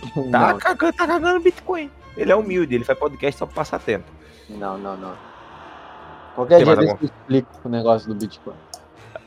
[0.30, 1.90] Tá cagando, tá cagando Bitcoin.
[2.16, 4.06] Ele é humilde, ele faz podcast só pra passar tempo.
[4.48, 5.28] não, não, não.
[6.38, 8.54] Qualquer Tem dia desse eu explico o negócio do Bitcoin.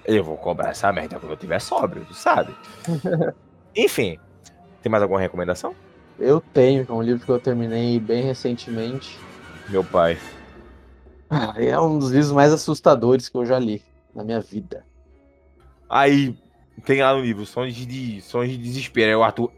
[0.06, 2.56] Eu vou cobrar essa merda quando eu tiver sóbrio, tu sabe?
[3.76, 4.18] Enfim,
[4.82, 5.76] tem mais alguma recomendação?
[6.18, 9.20] Eu tenho, é um livro que eu terminei bem recentemente.
[9.70, 10.18] Meu pai.
[11.30, 13.82] Ah, É um dos livros mais assustadores que eu já li
[14.14, 14.84] na minha vida.
[15.90, 16.38] Aí
[16.86, 19.10] tem lá no livro Sons de, Sons de Desespero.
[19.10, 19.52] Aí o Arthur.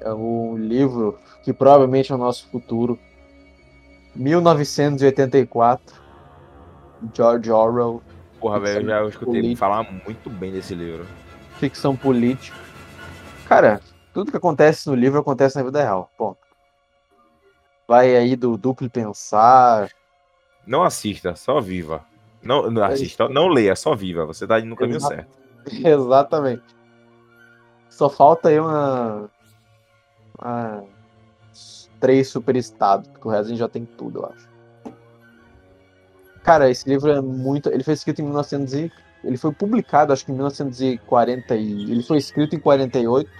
[0.00, 2.98] É um livro que provavelmente é o nosso futuro.
[4.14, 6.02] 1984.
[7.14, 8.02] George Orwell,
[8.40, 9.58] Porra, velho, eu já escutei Político.
[9.58, 11.06] falar muito bem desse livro.
[11.58, 12.56] ficção política.
[13.46, 13.80] Cara,
[14.12, 16.10] tudo que acontece no livro acontece na vida real.
[16.16, 16.38] Ponto.
[17.86, 19.90] Vai aí do duplo pensar.
[20.66, 22.04] Não assista, só viva.
[22.42, 24.26] Não, não assista, não leia, só viva.
[24.26, 25.14] Você tá indo no caminho Exato.
[25.14, 25.30] certo.
[25.86, 26.64] Exatamente.
[27.88, 29.30] Só falta aí uma.
[30.38, 30.84] uma
[32.00, 34.48] três super estados, porque o resto a gente já tem tudo, eu acho.
[36.42, 37.70] Cara, esse livro é muito.
[37.70, 38.92] Ele foi escrito em 1900 e...
[39.24, 41.90] Ele foi publicado, acho que em 1940 e...
[41.90, 43.30] Ele foi escrito em 48,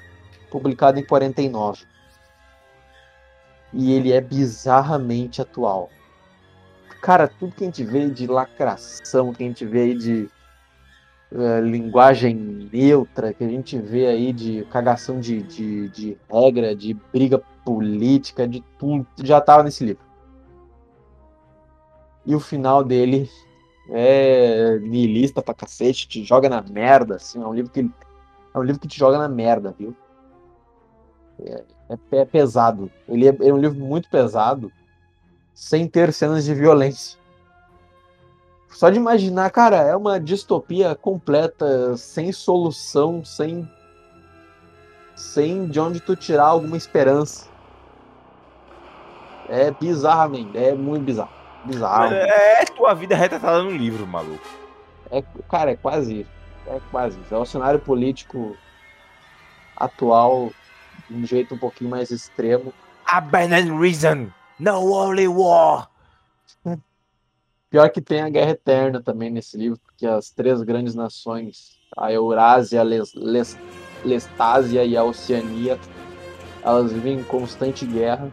[0.51, 1.85] publicado em 49.
[3.75, 5.91] E ele é bizarramente atual.
[7.03, 10.31] Cara, tudo que a gente vê de lacração, que a gente vê aí de
[11.33, 12.35] eh, linguagem
[12.73, 18.47] neutra, que a gente vê aí de cagação de, de, de regra, de briga política,
[18.47, 20.05] de tudo, já tava nesse livro.
[22.25, 23.29] E o final dele
[23.91, 28.63] é niilista pra cacete, te joga na merda, assim, é um livro que é um
[28.63, 29.95] livro que te joga na merda, viu?
[31.41, 32.91] É, é- é pesado.
[33.09, 34.71] Ele é, é um livro muito pesado,
[35.55, 37.19] sem ter cenas de violência.
[38.71, 43.69] Só de imaginar, cara, é uma distopia completa, sem solução, sem
[45.15, 47.49] sem de onde tu tirar alguma esperança.
[49.49, 51.31] É bizarramente, é muito bizarro.
[51.65, 52.15] Bizarro.
[52.15, 54.45] É, é tua vida retratada no livro, maluco.
[55.11, 56.31] É, cara, é quase isso.
[56.67, 57.35] É quase isso.
[57.35, 58.57] É o cenário político
[59.77, 60.51] atual
[61.15, 62.73] um jeito um pouquinho mais extremo.
[63.07, 65.91] Abandoned reason, no only war.
[67.71, 72.13] Pior que tem a Guerra Eterna também nesse livro, porque as três grandes nações, a
[72.13, 73.59] Eurásia, a Les, Les,
[74.05, 75.79] Lestásia e a Oceania,
[76.63, 78.33] elas vivem em constante guerra.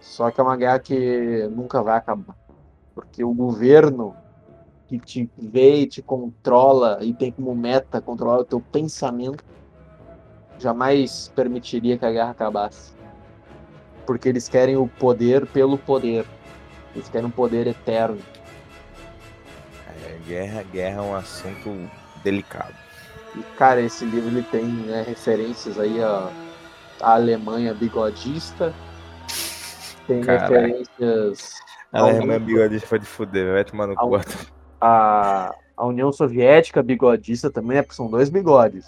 [0.00, 2.36] Só que é uma guerra que nunca vai acabar.
[2.94, 4.16] Porque o governo
[4.88, 9.44] que te vê e te controla e tem como meta controlar o teu pensamento
[10.58, 12.92] jamais permitiria que a guerra acabasse.
[14.06, 16.24] Porque eles querem o poder pelo poder.
[16.94, 18.18] Eles querem um poder eterno.
[20.04, 21.90] É, guerra, guerra é um assunto
[22.22, 22.74] delicado.
[23.34, 26.30] E, cara, esse livro ele tem né, referências aí à,
[27.00, 28.72] à Alemanha bigodista.
[30.06, 31.56] Tem referências
[31.92, 32.38] A mundo.
[32.40, 34.52] bigodista foi de fuder, vai tomar no Ao- quarto.
[34.80, 37.82] à, à União Soviética bigodista também, né?
[37.82, 38.86] Porque são dois bigodes.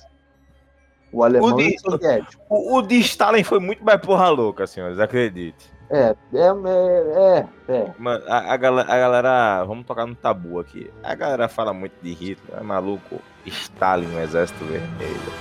[1.13, 2.43] O alemão O e de- o soviético.
[2.49, 5.73] O, o de Stalin foi muito mais porra louca, senhores, acredite.
[5.91, 7.95] É, é, é, é, é.
[7.99, 9.65] Mano, a, a, galera, a galera.
[9.65, 10.91] Vamos tocar no tabu aqui.
[11.03, 13.21] A galera fala muito de Hitler, é maluco.
[13.47, 15.33] Stalin no Exército Vermelho.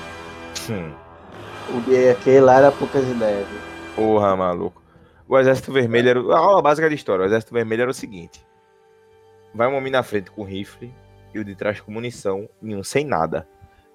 [0.69, 0.93] Hum,
[1.69, 3.45] O, aquele lá era poucas ideias.
[3.45, 3.59] viu?
[3.93, 4.81] porra, maluco.
[5.27, 6.19] O Exército Vermelho era.
[6.33, 7.23] A aula básica de história.
[7.23, 8.47] O Exército Vermelho era o seguinte:
[9.53, 10.95] vai um homem na frente com rifle
[11.33, 13.45] e o de trás com munição e um sem nada.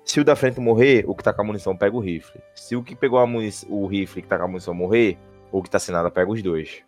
[0.05, 2.41] Se o da frente morrer, o que tá com a munição pega o rifle.
[2.55, 5.17] Se o que pegou a munição, o rifle que tá com a munição morrer,
[5.51, 6.83] o que tá sem nada pega os dois.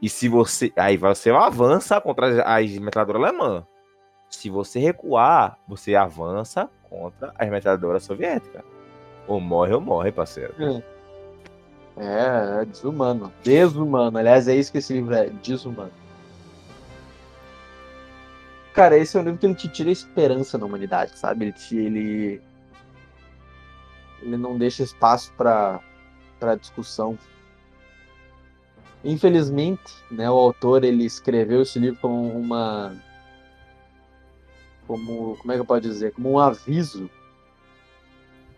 [0.00, 0.72] E se você.
[0.76, 3.64] Aí você avança contra as, as metralhadoras alemãs.
[4.28, 8.62] Se você recuar, você avança contra as metralhadoras soviéticas.
[9.26, 10.54] Ou morre ou morre, parceiro.
[11.96, 13.32] É, é desumano.
[13.42, 14.18] Desumano.
[14.18, 15.90] Aliás, é isso que esse livro é, desumano.
[18.78, 21.46] Cara, esse é um livro que ele te tira esperança na humanidade, sabe?
[21.46, 22.40] Ele te, ele,
[24.22, 25.80] ele não deixa espaço pra
[26.38, 27.18] para discussão.
[29.02, 32.94] Infelizmente, né, o autor ele escreveu esse livro como uma
[34.86, 37.10] como como é que eu posso dizer, como um aviso.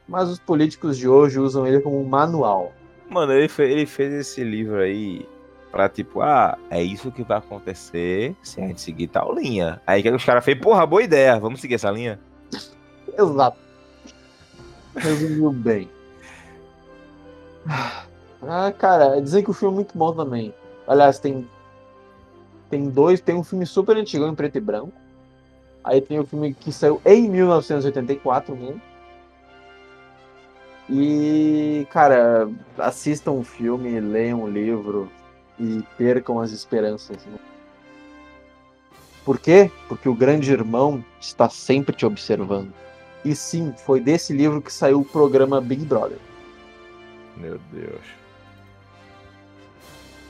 [0.06, 2.74] Mas os políticos de hoje usam ele como um manual.
[3.08, 5.26] Mano, ele fez, ele fez esse livro aí
[5.70, 9.80] pra tipo, ah, é isso que vai acontecer se a gente seguir tal linha.
[9.86, 12.18] Aí que os caras fez, porra, boa ideia, vamos seguir essa linha.
[13.16, 13.58] Exato.
[14.96, 15.88] Resumiu bem.
[18.42, 20.54] Ah, cara, dizem que o filme é muito bom também.
[20.86, 21.46] Aliás, tem
[22.70, 24.92] tem dois, tem um filme super antigo em preto e branco.
[25.82, 28.80] Aí tem o filme que saiu em 1984 mesmo.
[30.88, 35.10] E, cara, assistam o filme, leiam o livro
[35.60, 37.24] e percam as esperanças.
[37.26, 37.38] Né?
[39.24, 39.70] Por quê?
[39.86, 42.72] Porque o grande irmão está sempre te observando.
[43.24, 46.18] E sim, foi desse livro que saiu o programa Big Brother.
[47.36, 48.00] Meu Deus.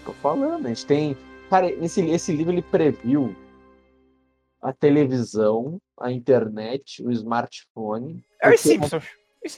[0.05, 1.17] Tô falando, a gente tem.
[1.49, 3.35] Cara, esse, esse livro ele previu
[4.61, 8.25] a televisão, a internet, o smartphone.
[8.43, 9.05] É os Simpsons.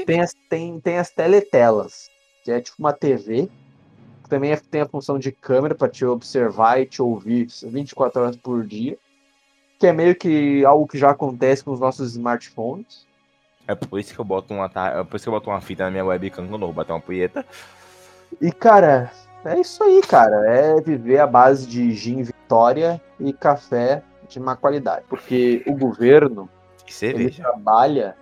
[0.06, 2.08] Tem as, tem, tem as teletelas,
[2.44, 3.48] que é tipo uma TV.
[4.32, 8.22] Que também é, tem a função de câmera para te observar e te ouvir 24
[8.22, 8.96] horas por dia.
[9.78, 13.06] Que é meio que algo que já acontece com os nossos smartphones.
[13.68, 15.84] É por isso que eu boto uma, é por isso que eu boto uma fita
[15.84, 17.44] na minha webcam quando eu vou bater uma punheta.
[18.40, 19.12] E, cara,
[19.44, 20.46] é isso aí, cara.
[20.46, 25.04] É viver à base de gin Vitória e café de má qualidade.
[25.08, 26.48] Porque o governo
[27.02, 28.16] ele trabalha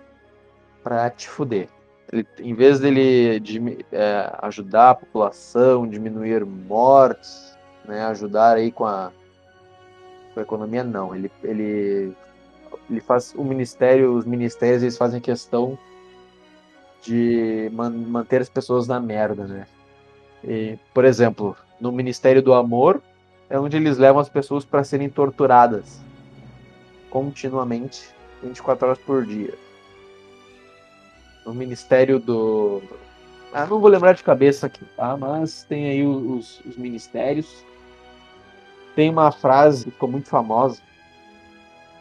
[0.83, 1.69] para te fuder.
[2.11, 8.85] Ele, em vez dele de, é, ajudar a população, diminuir mortes, né, ajudar aí com
[8.85, 9.11] a,
[10.33, 11.15] com a economia, não.
[11.15, 12.15] Ele, ele
[12.89, 15.77] ele faz o ministério, os ministérios eles fazem questão
[17.01, 19.65] de man, manter as pessoas na merda, né?
[20.43, 23.01] E, por exemplo, no Ministério do Amor
[23.49, 26.01] é onde eles levam as pessoas para serem torturadas
[27.09, 28.09] continuamente,
[28.41, 29.53] 24 horas por dia.
[31.45, 32.81] No Ministério do
[33.53, 35.17] ah, não vou lembrar de cabeça aqui, tá?
[35.17, 37.65] Mas tem aí os, os ministérios.
[38.95, 40.81] Tem uma frase que ficou muito famosa,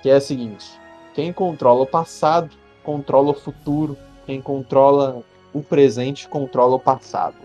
[0.00, 0.66] que é a seguinte:
[1.12, 2.50] quem controla o passado
[2.84, 5.22] controla o futuro, quem controla
[5.52, 7.36] o presente controla o passado.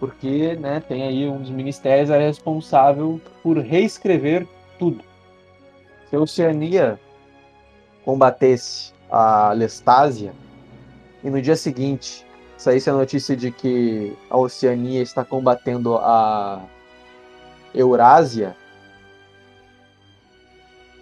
[0.00, 4.46] Porque, né, tem aí um dos ministérios é responsável por reescrever
[4.78, 5.02] tudo.
[6.10, 7.00] Se a Oceania
[8.04, 10.32] combatesse a Lestásia
[11.22, 16.60] e no dia seguinte saísse a notícia de que a Oceania está combatendo a
[17.74, 18.56] Eurásia,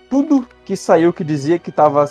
[0.08, 2.08] tudo que saiu que dizia que estava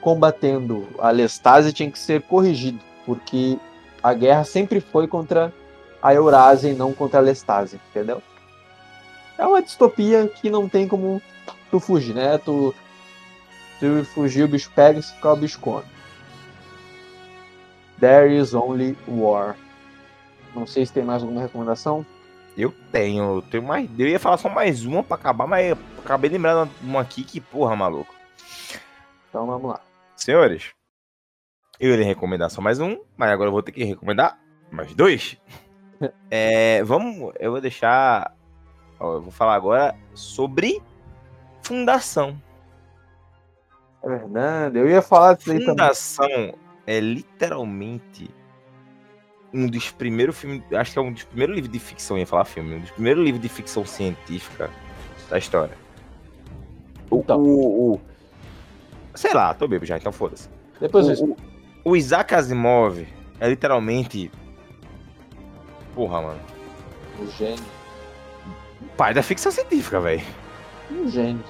[0.00, 3.58] combatendo a Lestásia tinha que ser corrigido, porque
[4.02, 5.52] a guerra sempre foi contra
[6.02, 8.22] a Eurásia e não contra a Lestásia, entendeu?
[9.36, 11.20] É uma distopia que não tem como
[11.70, 12.38] tu fugir, né?
[12.38, 12.74] Tu,
[13.80, 15.84] tu fugir, o bicho pega e se ficar o bicho come.
[17.98, 19.56] There is only war.
[20.54, 22.04] Não sei se tem mais alguma recomendação.
[22.56, 23.88] Eu tenho, eu tenho mais.
[23.98, 27.74] Eu ia falar só mais uma pra acabar, mas acabei lembrando uma aqui que, porra,
[27.74, 28.14] maluco.
[29.28, 29.80] Então vamos lá.
[30.16, 30.70] Senhores,
[31.78, 34.38] eu ia recomendar só mais um, mas agora eu vou ter que recomendar
[34.70, 35.36] mais dois.
[36.30, 38.34] é, vamos, eu vou deixar.
[38.98, 40.82] Ó, eu vou falar agora sobre
[41.62, 42.40] Fundação.
[44.02, 46.54] É verdade, eu ia falar disso aí Fundação
[46.86, 48.30] é literalmente
[49.52, 52.44] um dos primeiros filmes, acho que é um dos primeiros livros de ficção, ia falar
[52.44, 54.70] filme, um dos primeiros livros de ficção científica
[55.28, 55.76] da história.
[57.10, 57.40] O, então.
[57.40, 58.00] o, o
[59.14, 60.48] sei lá, tô bebo já, então foda-se.
[60.80, 61.36] Depois o, o,
[61.84, 63.06] o Isaac Asimov
[63.38, 64.30] é literalmente
[65.94, 66.40] porra, mano.
[67.18, 67.64] O gênio.
[68.80, 70.22] O pai da ficção científica, velho.
[70.90, 71.44] Um gênio.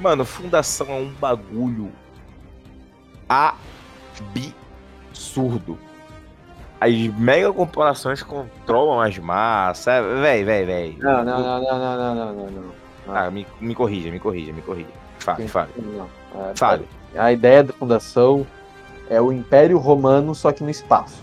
[0.00, 1.92] Mano, Fundação é um bagulho
[3.28, 5.78] absurdo
[6.80, 10.02] as mega corporações controlam as massas.
[10.20, 10.96] Véi, véi, véi.
[10.98, 12.70] Não, não, não, não, não, não, não, não.
[13.06, 14.88] Ah, me, me corrija, me corrija, me corrija.
[15.18, 15.70] Fale, fale.
[16.34, 16.88] É, fale.
[17.14, 18.46] A ideia da fundação
[19.10, 21.22] é o Império Romano, só que no espaço.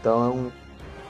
[0.00, 0.52] Então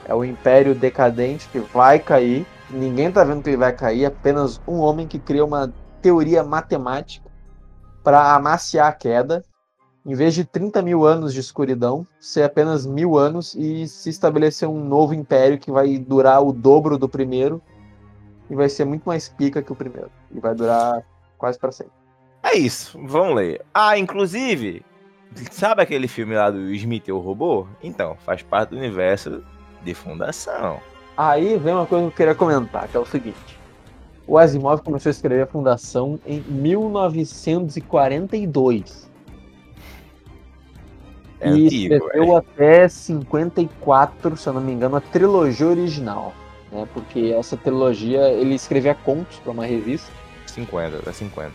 [0.05, 2.47] é um império decadente que vai cair.
[2.71, 5.71] Ninguém tá vendo que ele vai cair, apenas um homem que cria uma
[6.01, 7.29] teoria matemática
[8.03, 9.43] para amaciar a queda
[10.05, 14.67] em vez de 30 mil anos de escuridão, ser apenas mil anos e se estabelecer
[14.67, 17.61] um novo império que vai durar o dobro do primeiro
[18.49, 20.09] e vai ser muito mais pica que o primeiro.
[20.31, 21.03] E vai durar
[21.37, 21.93] quase para sempre.
[22.41, 23.63] É isso, vamos ler.
[23.73, 24.83] Ah, inclusive,
[25.51, 27.67] sabe aquele filme lá do Smith e o Robô?
[27.83, 29.43] Então, faz parte do universo
[29.83, 30.79] de Fundação.
[31.15, 33.58] Aí vem uma coisa que eu queria comentar, que é o seguinte.
[34.29, 39.09] O Asimov começou a escrever a Fundação em 1942.
[41.39, 46.31] É e antigo, escreveu até 54, se eu não me engano, a trilogia original.
[46.71, 46.87] Né?
[46.93, 50.11] Porque essa trilogia, ele escrevia contos para uma revista.
[50.45, 51.51] 50, é 50.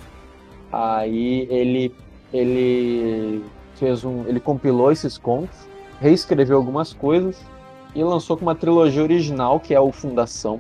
[0.73, 1.95] Aí ele,
[2.33, 3.45] ele
[3.77, 4.27] fez um.
[4.27, 5.57] ele compilou esses contos,
[6.01, 7.41] reescreveu algumas coisas
[7.95, 10.59] e lançou com uma trilogia original, que é o Fundação.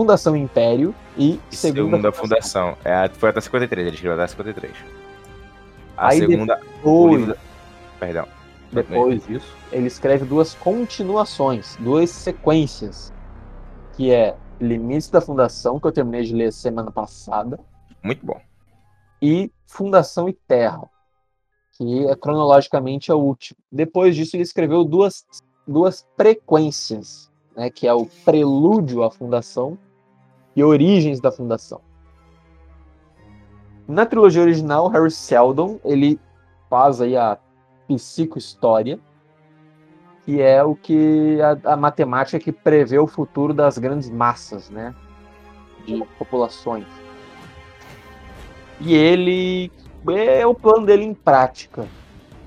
[0.00, 2.74] Fundação Império e E Segunda, segunda, fundação.
[2.82, 4.72] É, a- foi até 53, ele escreveu até 53.
[5.94, 6.56] A Aí segunda.
[6.56, 7.36] Depois, da-
[7.98, 8.26] Perdão.
[8.72, 13.12] depois disso, ele escreve duas continuações, duas sequências,
[13.94, 17.60] que é Limites da Fundação, que eu terminei de ler semana passada,
[18.02, 18.40] Muito bom.
[19.20, 20.80] e Fundação e Terra,
[21.72, 23.58] que é cronologicamente a última.
[23.70, 25.26] Depois disso, ele escreveu duas,
[25.68, 29.76] duas frequências, né, que é o Prelúdio à Fundação
[30.60, 31.80] e Origens da Fundação.
[33.88, 36.20] Na trilogia original, Harry Seldon ele
[36.68, 37.38] faz aí a
[37.88, 39.00] psicohistória,
[40.24, 44.94] que é o que a, a matemática que prevê o futuro das grandes massas, né,
[45.86, 46.86] de populações.
[48.80, 49.72] E ele
[50.08, 51.86] é o plano dele em prática.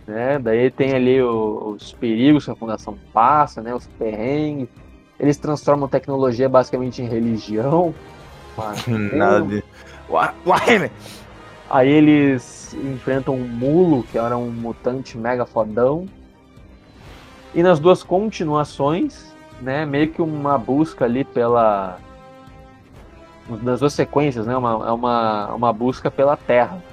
[0.07, 0.38] Né?
[0.39, 3.74] Daí tem ali o- os perigos que a fundação passa, né?
[3.74, 4.70] os perrengues.
[5.24, 7.96] Eles transformam tecnologia basicamente em religião.
[9.14, 9.64] Nada de.
[10.10, 10.92] Uai,
[11.70, 16.10] Aí eles enfrentam um mulo, que era um mutante mega fodão.
[17.56, 21.98] E nas duas continuações, né, meio que uma busca ali pela.
[23.62, 26.84] Nas duas sequências, né, uma, é uma, uma busca pela Terra.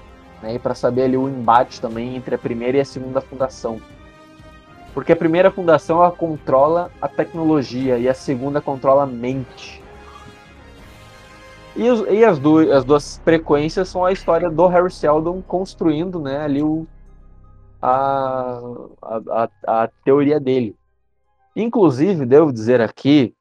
[0.41, 3.81] Né, e para saber ali o embate também entre a primeira e a segunda fundação.
[4.95, 9.81] Porque a primeira fundação ela controla a tecnologia e a segunda controla a mente.
[11.77, 12.39] E, os- e as,
[12.77, 16.87] as duas frequências são a história do Harry Seldon construindo né, ali o,
[17.81, 18.61] a,
[19.01, 20.75] a, a, a teoria dele.
[21.55, 23.35] Inclusive, devo dizer aqui,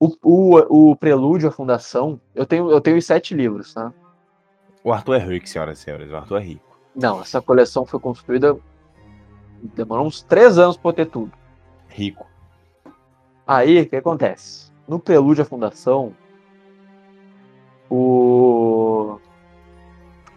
[0.00, 3.92] o, o, o Prelúdio à Fundação, eu tenho, eu tenho os sete livros, tá?
[4.82, 6.10] O Arthur é rico, senhoras e senhores.
[6.10, 6.78] O Arthur é rico.
[6.96, 8.56] Não, essa coleção foi construída.
[9.74, 11.32] Demorou uns três anos para ter tudo.
[11.88, 12.26] Rico.
[13.46, 14.70] Aí, o que acontece?
[14.88, 16.12] No Prelúdio à Fundação,
[17.90, 19.18] o.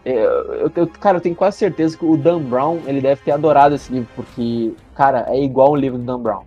[0.06, 3.32] é, Eu, eu- cara, eu tenho quase certeza que o Dan Brown ele deve ter
[3.32, 6.44] adorado esse livro, porque, cara, é igual um livro do Dan Brown.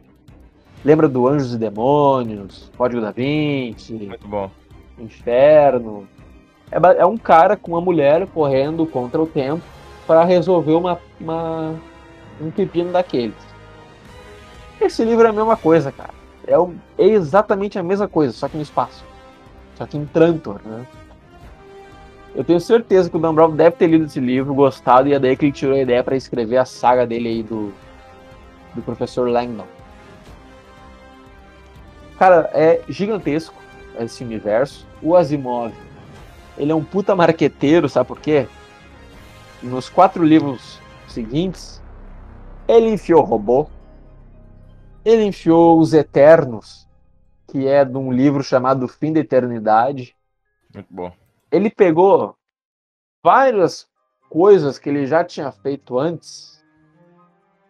[0.84, 4.50] Lembra do Anjos e Demônios, Código da Vinci, Muito bom.
[4.98, 6.06] Inferno.
[6.70, 9.62] É, é um cara com uma mulher correndo contra o tempo
[10.06, 11.74] para resolver uma, uma-
[12.40, 13.34] um pepino daqueles.
[14.80, 16.14] Esse livro é a mesma coisa, cara.
[16.46, 19.04] É, o- é exatamente a mesma coisa, só que no espaço.
[19.76, 20.86] Só que em Trantor, né?
[22.34, 25.18] Eu tenho certeza que o Dan Brown deve ter lido esse livro, gostado, e é
[25.18, 27.72] daí que ele tirou a ideia para escrever a saga dele aí do,
[28.74, 29.64] do Professor Langdon.
[32.18, 33.54] Cara, é gigantesco
[33.98, 34.86] esse universo.
[35.02, 35.72] O Asimov,
[36.58, 38.46] ele é um puta marqueteiro, sabe por quê?
[39.62, 40.78] Nos quatro livros
[41.08, 41.82] seguintes,
[42.68, 43.68] ele enfiou robô,
[45.04, 46.88] ele enfiou os Eternos,
[47.46, 50.16] que é de um livro chamado Fim da Eternidade.
[50.74, 51.12] Muito bom.
[51.50, 52.34] Ele pegou
[53.22, 53.88] várias
[54.28, 56.64] coisas que ele já tinha feito antes.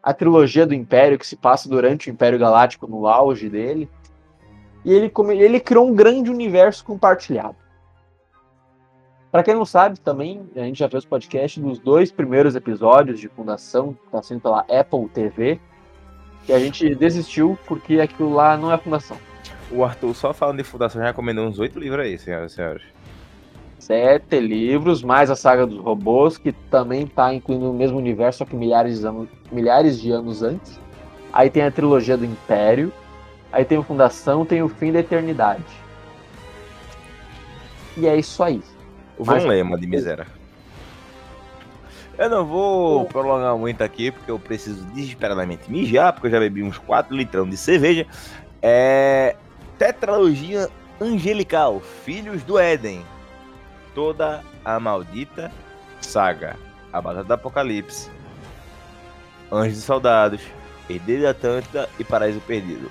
[0.02, 3.90] A trilogia do Império, que se passa durante o Império Galáctico no auge dele.
[4.84, 7.56] E ele, ele criou um grande universo compartilhado.
[9.30, 13.28] Para quem não sabe, também, a gente já fez podcast dos dois primeiros episódios de
[13.28, 15.60] Fundação, que está sendo pela Apple TV,
[16.44, 19.16] que a gente desistiu porque aquilo lá não é Fundação.
[19.70, 22.82] O Arthur, só falando de fundação, já recomendou uns oito livros aí, senhoras e senhores.
[23.80, 28.44] Sete livros, mais a saga dos robôs, que também está incluindo o mesmo universo, só
[28.44, 30.80] que milhares de, anos, milhares de anos antes.
[31.32, 32.92] Aí tem a trilogia do Império.
[33.52, 35.64] Aí tem o Fundação, tem o Fim da Eternidade.
[37.96, 38.62] E é isso aí.
[39.18, 40.26] Mas- Van Lema de miséria.
[42.18, 46.62] Eu não vou prolongar muito aqui, porque eu preciso desesperadamente mijar, porque eu já bebi
[46.62, 48.06] uns 4 litrão de cerveja.
[48.62, 49.36] É.
[49.78, 53.04] Tetralogia Angelical, Filhos do Éden.
[53.94, 55.52] Toda a maldita
[56.00, 56.56] saga.
[56.90, 58.08] A Batalha do Apocalipse.
[59.52, 60.40] Anjos e Soldados.
[60.88, 62.90] Herdeiro da Atlântida e Paraíso Perdido.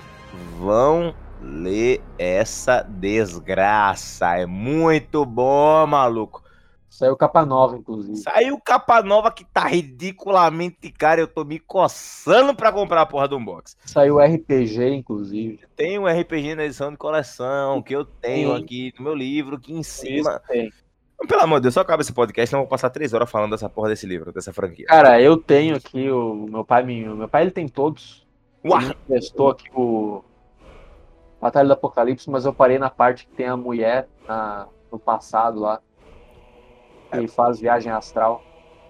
[0.60, 4.38] Vão ler essa desgraça.
[4.38, 6.44] É muito bom, maluco.
[6.90, 8.16] Saiu capa nova, inclusive.
[8.18, 11.20] Saiu capa nova que tá ridiculamente cara.
[11.20, 13.76] Eu tô me coçando pra comprar a porra do unbox.
[13.86, 15.60] Saiu RPG, inclusive.
[15.76, 18.64] Tem um RPG na edição de coleção que eu tenho Sim.
[18.64, 20.42] aqui no meu livro, que em cima.
[20.54, 20.86] Isso.
[21.28, 23.70] Pelo amor de Deus, só acaba esse podcast, não vou passar três horas falando dessa
[23.70, 24.86] porra desse livro, dessa franquia.
[24.86, 28.26] Cara, eu tenho aqui o meu pai, me- o meu pai ele tem todos.
[28.66, 28.82] Uau!
[28.82, 30.24] Ele emprestou aqui o
[31.46, 35.60] Batalha do Apocalipse, mas eu parei na parte que tem a mulher na- no passado
[35.60, 35.80] lá.
[37.12, 37.20] É.
[37.20, 38.44] Que faz viagem astral.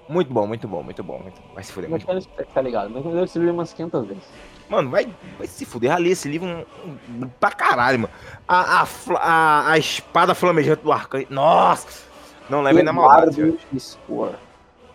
[0.08, 1.20] Muito bom, muito bom, muito bom.
[1.20, 1.54] Muito bom.
[1.54, 2.44] Vai se fuder, Mas muito bom.
[2.54, 2.90] tá ligado?
[2.92, 4.24] Mas eu esse livro umas 500 vezes.
[4.70, 5.92] Mano, vai, vai se fuder.
[5.92, 6.66] Já li esse livro um,
[7.24, 8.14] um- pra caralho, mano.
[8.48, 8.88] A, a,
[9.20, 11.28] a, a espada flamejante do arcanjo.
[11.30, 12.06] Nossa!
[12.50, 14.34] Não levem na maldade, Spor.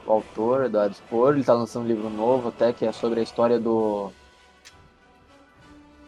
[0.06, 3.22] O autor, Eduardo Spor, ele tá lançando um livro novo até, que é sobre a
[3.22, 4.10] história do...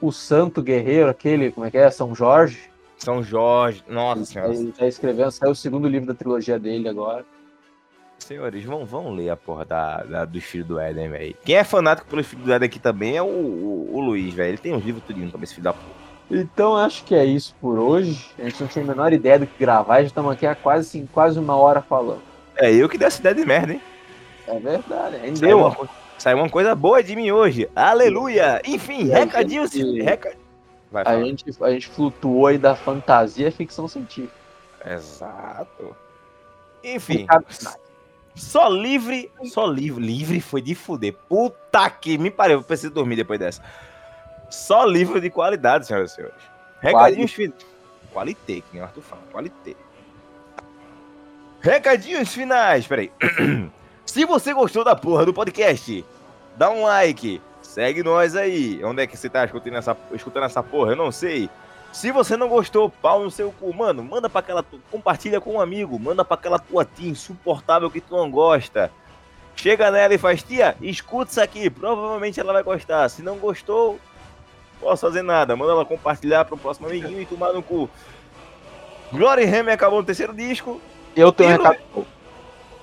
[0.03, 1.90] O Santo Guerreiro, aquele, como é que é?
[1.90, 2.59] São Jorge.
[2.98, 3.82] São Jorge.
[3.88, 4.53] Nossa senhora.
[4.53, 7.24] Ele tá escrevendo, saiu o segundo livro da trilogia dele agora.
[8.18, 11.34] Senhores, vão, vão ler a porra da, da, dos filhos do Éden, velho.
[11.44, 14.50] Quem é fanático pelos filhos do Éden aqui também é o, o, o Luiz, velho.
[14.50, 16.03] Ele tem uns livros tudinho também, esse filho da porra.
[16.30, 18.30] Então acho que é isso por hoje.
[18.38, 20.86] A gente não tinha a menor ideia do que gravar, já estamos aqui há quase,
[20.88, 22.22] assim, quase uma hora falando.
[22.57, 23.80] É eu que dei essa ideia de merda, hein?
[24.46, 25.74] É verdade, ainda uma, deu.
[25.76, 25.88] co-
[26.23, 27.68] saiu uma coisa boa de mim hoje.
[27.75, 28.62] Aleluia!
[28.64, 29.73] Enfim, recadinhos.
[29.73, 30.37] Reca...
[30.89, 34.33] Vai A gente, a gente flutuou aí da fantasia à ficção científica.
[34.87, 35.97] Exato.
[36.85, 37.27] Enfim,
[38.37, 40.05] só livre, só livre.
[40.05, 41.12] Livre foi de fuder.
[41.29, 43.62] Puta que me pariu, eu preciso dormir depois dessa.
[44.49, 46.43] Só livro de qualidade, senhoras e senhores.
[46.81, 47.66] Recadinhos finais.
[48.12, 49.23] Qualité, que nem o Arthur fala.
[49.33, 49.75] Qualité.
[51.61, 53.11] Recadinhos finais, peraí.
[54.05, 56.05] Se você gostou da porra do podcast,
[56.57, 58.82] dá um like, segue nós aí.
[58.84, 60.92] Onde é que você tá escutando essa, escutando essa porra?
[60.92, 61.48] Eu não sei.
[61.92, 64.64] Se você não gostou, pau no seu cu, mano, manda pra aquela.
[64.90, 68.90] Compartilha com um amigo, manda pra aquela tua tia insuportável que tu não gosta.
[69.55, 73.09] Chega nela e faz, tia, escuta isso aqui, provavelmente ela vai gostar.
[73.11, 74.00] Se não gostou,
[74.80, 75.55] posso fazer nada.
[75.55, 77.88] Manda ela compartilhar pro próximo amiguinho e tomar no cu.
[79.12, 80.80] Glory Hammer acabou no terceiro disco.
[81.14, 82.07] Eu tenho um E recado novo.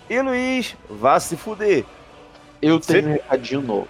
[0.10, 1.86] E Luiz, vá se fuder.
[2.62, 3.88] Eu tenho um recadinho novo.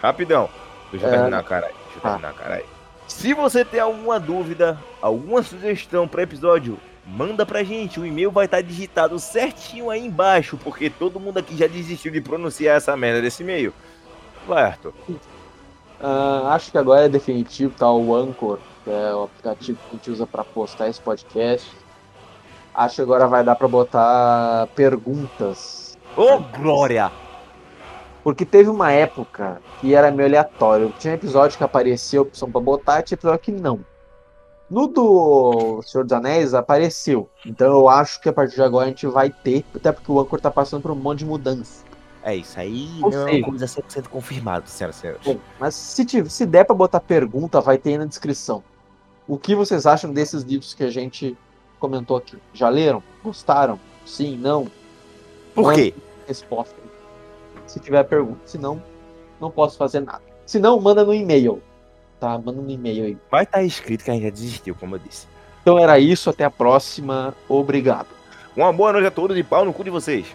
[0.00, 0.48] Rapidão.
[0.90, 1.16] Deixa eu É.
[1.16, 1.74] terminar, caralho.
[1.74, 2.10] Deixa eu Tá.
[2.10, 2.64] terminar, caralho.
[3.08, 7.98] Se você tem alguma dúvida, alguma sugestão para episódio, manda pra gente.
[8.00, 12.20] O e-mail vai estar digitado certinho aí embaixo, porque todo mundo aqui já desistiu de
[12.20, 13.72] pronunciar essa merda desse e-mail.
[14.46, 14.92] Vai, Arthur.
[16.00, 17.90] Ah, acho que agora é definitivo, tá?
[17.90, 21.70] O Anchor, que é o aplicativo que a gente usa para postar esse podcast.
[22.76, 25.96] Acho que agora vai dar para botar perguntas.
[26.16, 27.10] Ô, Glória!
[28.22, 30.92] Porque teve uma época que era meio aleatório.
[30.98, 33.80] Tinha episódio que aparecia a opção para botar, tinha episódio que não.
[34.68, 37.30] No do Senhor dos Anéis apareceu.
[37.46, 40.18] Então eu acho que a partir de agora a gente vai ter, até porque o
[40.20, 41.84] Anchor tá passando por um monte de mudança.
[42.24, 45.22] É isso aí, Ou não é seja- uma coisa 100% confirmado, senhoras e senhores.
[45.24, 48.62] Bom, mas se, tiver- se der para botar pergunta, vai ter aí na descrição.
[49.28, 51.38] O que vocês acham desses livros que a gente
[51.78, 52.38] comentou aqui?
[52.52, 53.02] Já leram?
[53.22, 53.78] Gostaram?
[54.04, 54.36] Sim?
[54.36, 54.66] Não?
[55.54, 55.94] Por quê?
[56.26, 56.74] Resposta.
[57.66, 58.40] Se tiver pergunta.
[58.46, 58.82] Se não,
[59.40, 60.22] não posso fazer nada.
[60.44, 61.62] Se não, manda no e-mail.
[62.20, 62.38] Tá?
[62.38, 63.18] Manda no e-mail aí.
[63.30, 65.26] Vai estar escrito que a gente já desistiu, como eu disse.
[65.62, 66.30] Então era isso.
[66.30, 67.34] Até a próxima.
[67.48, 68.08] Obrigado.
[68.56, 70.26] Uma boa noite a todos e pau no cu de vocês.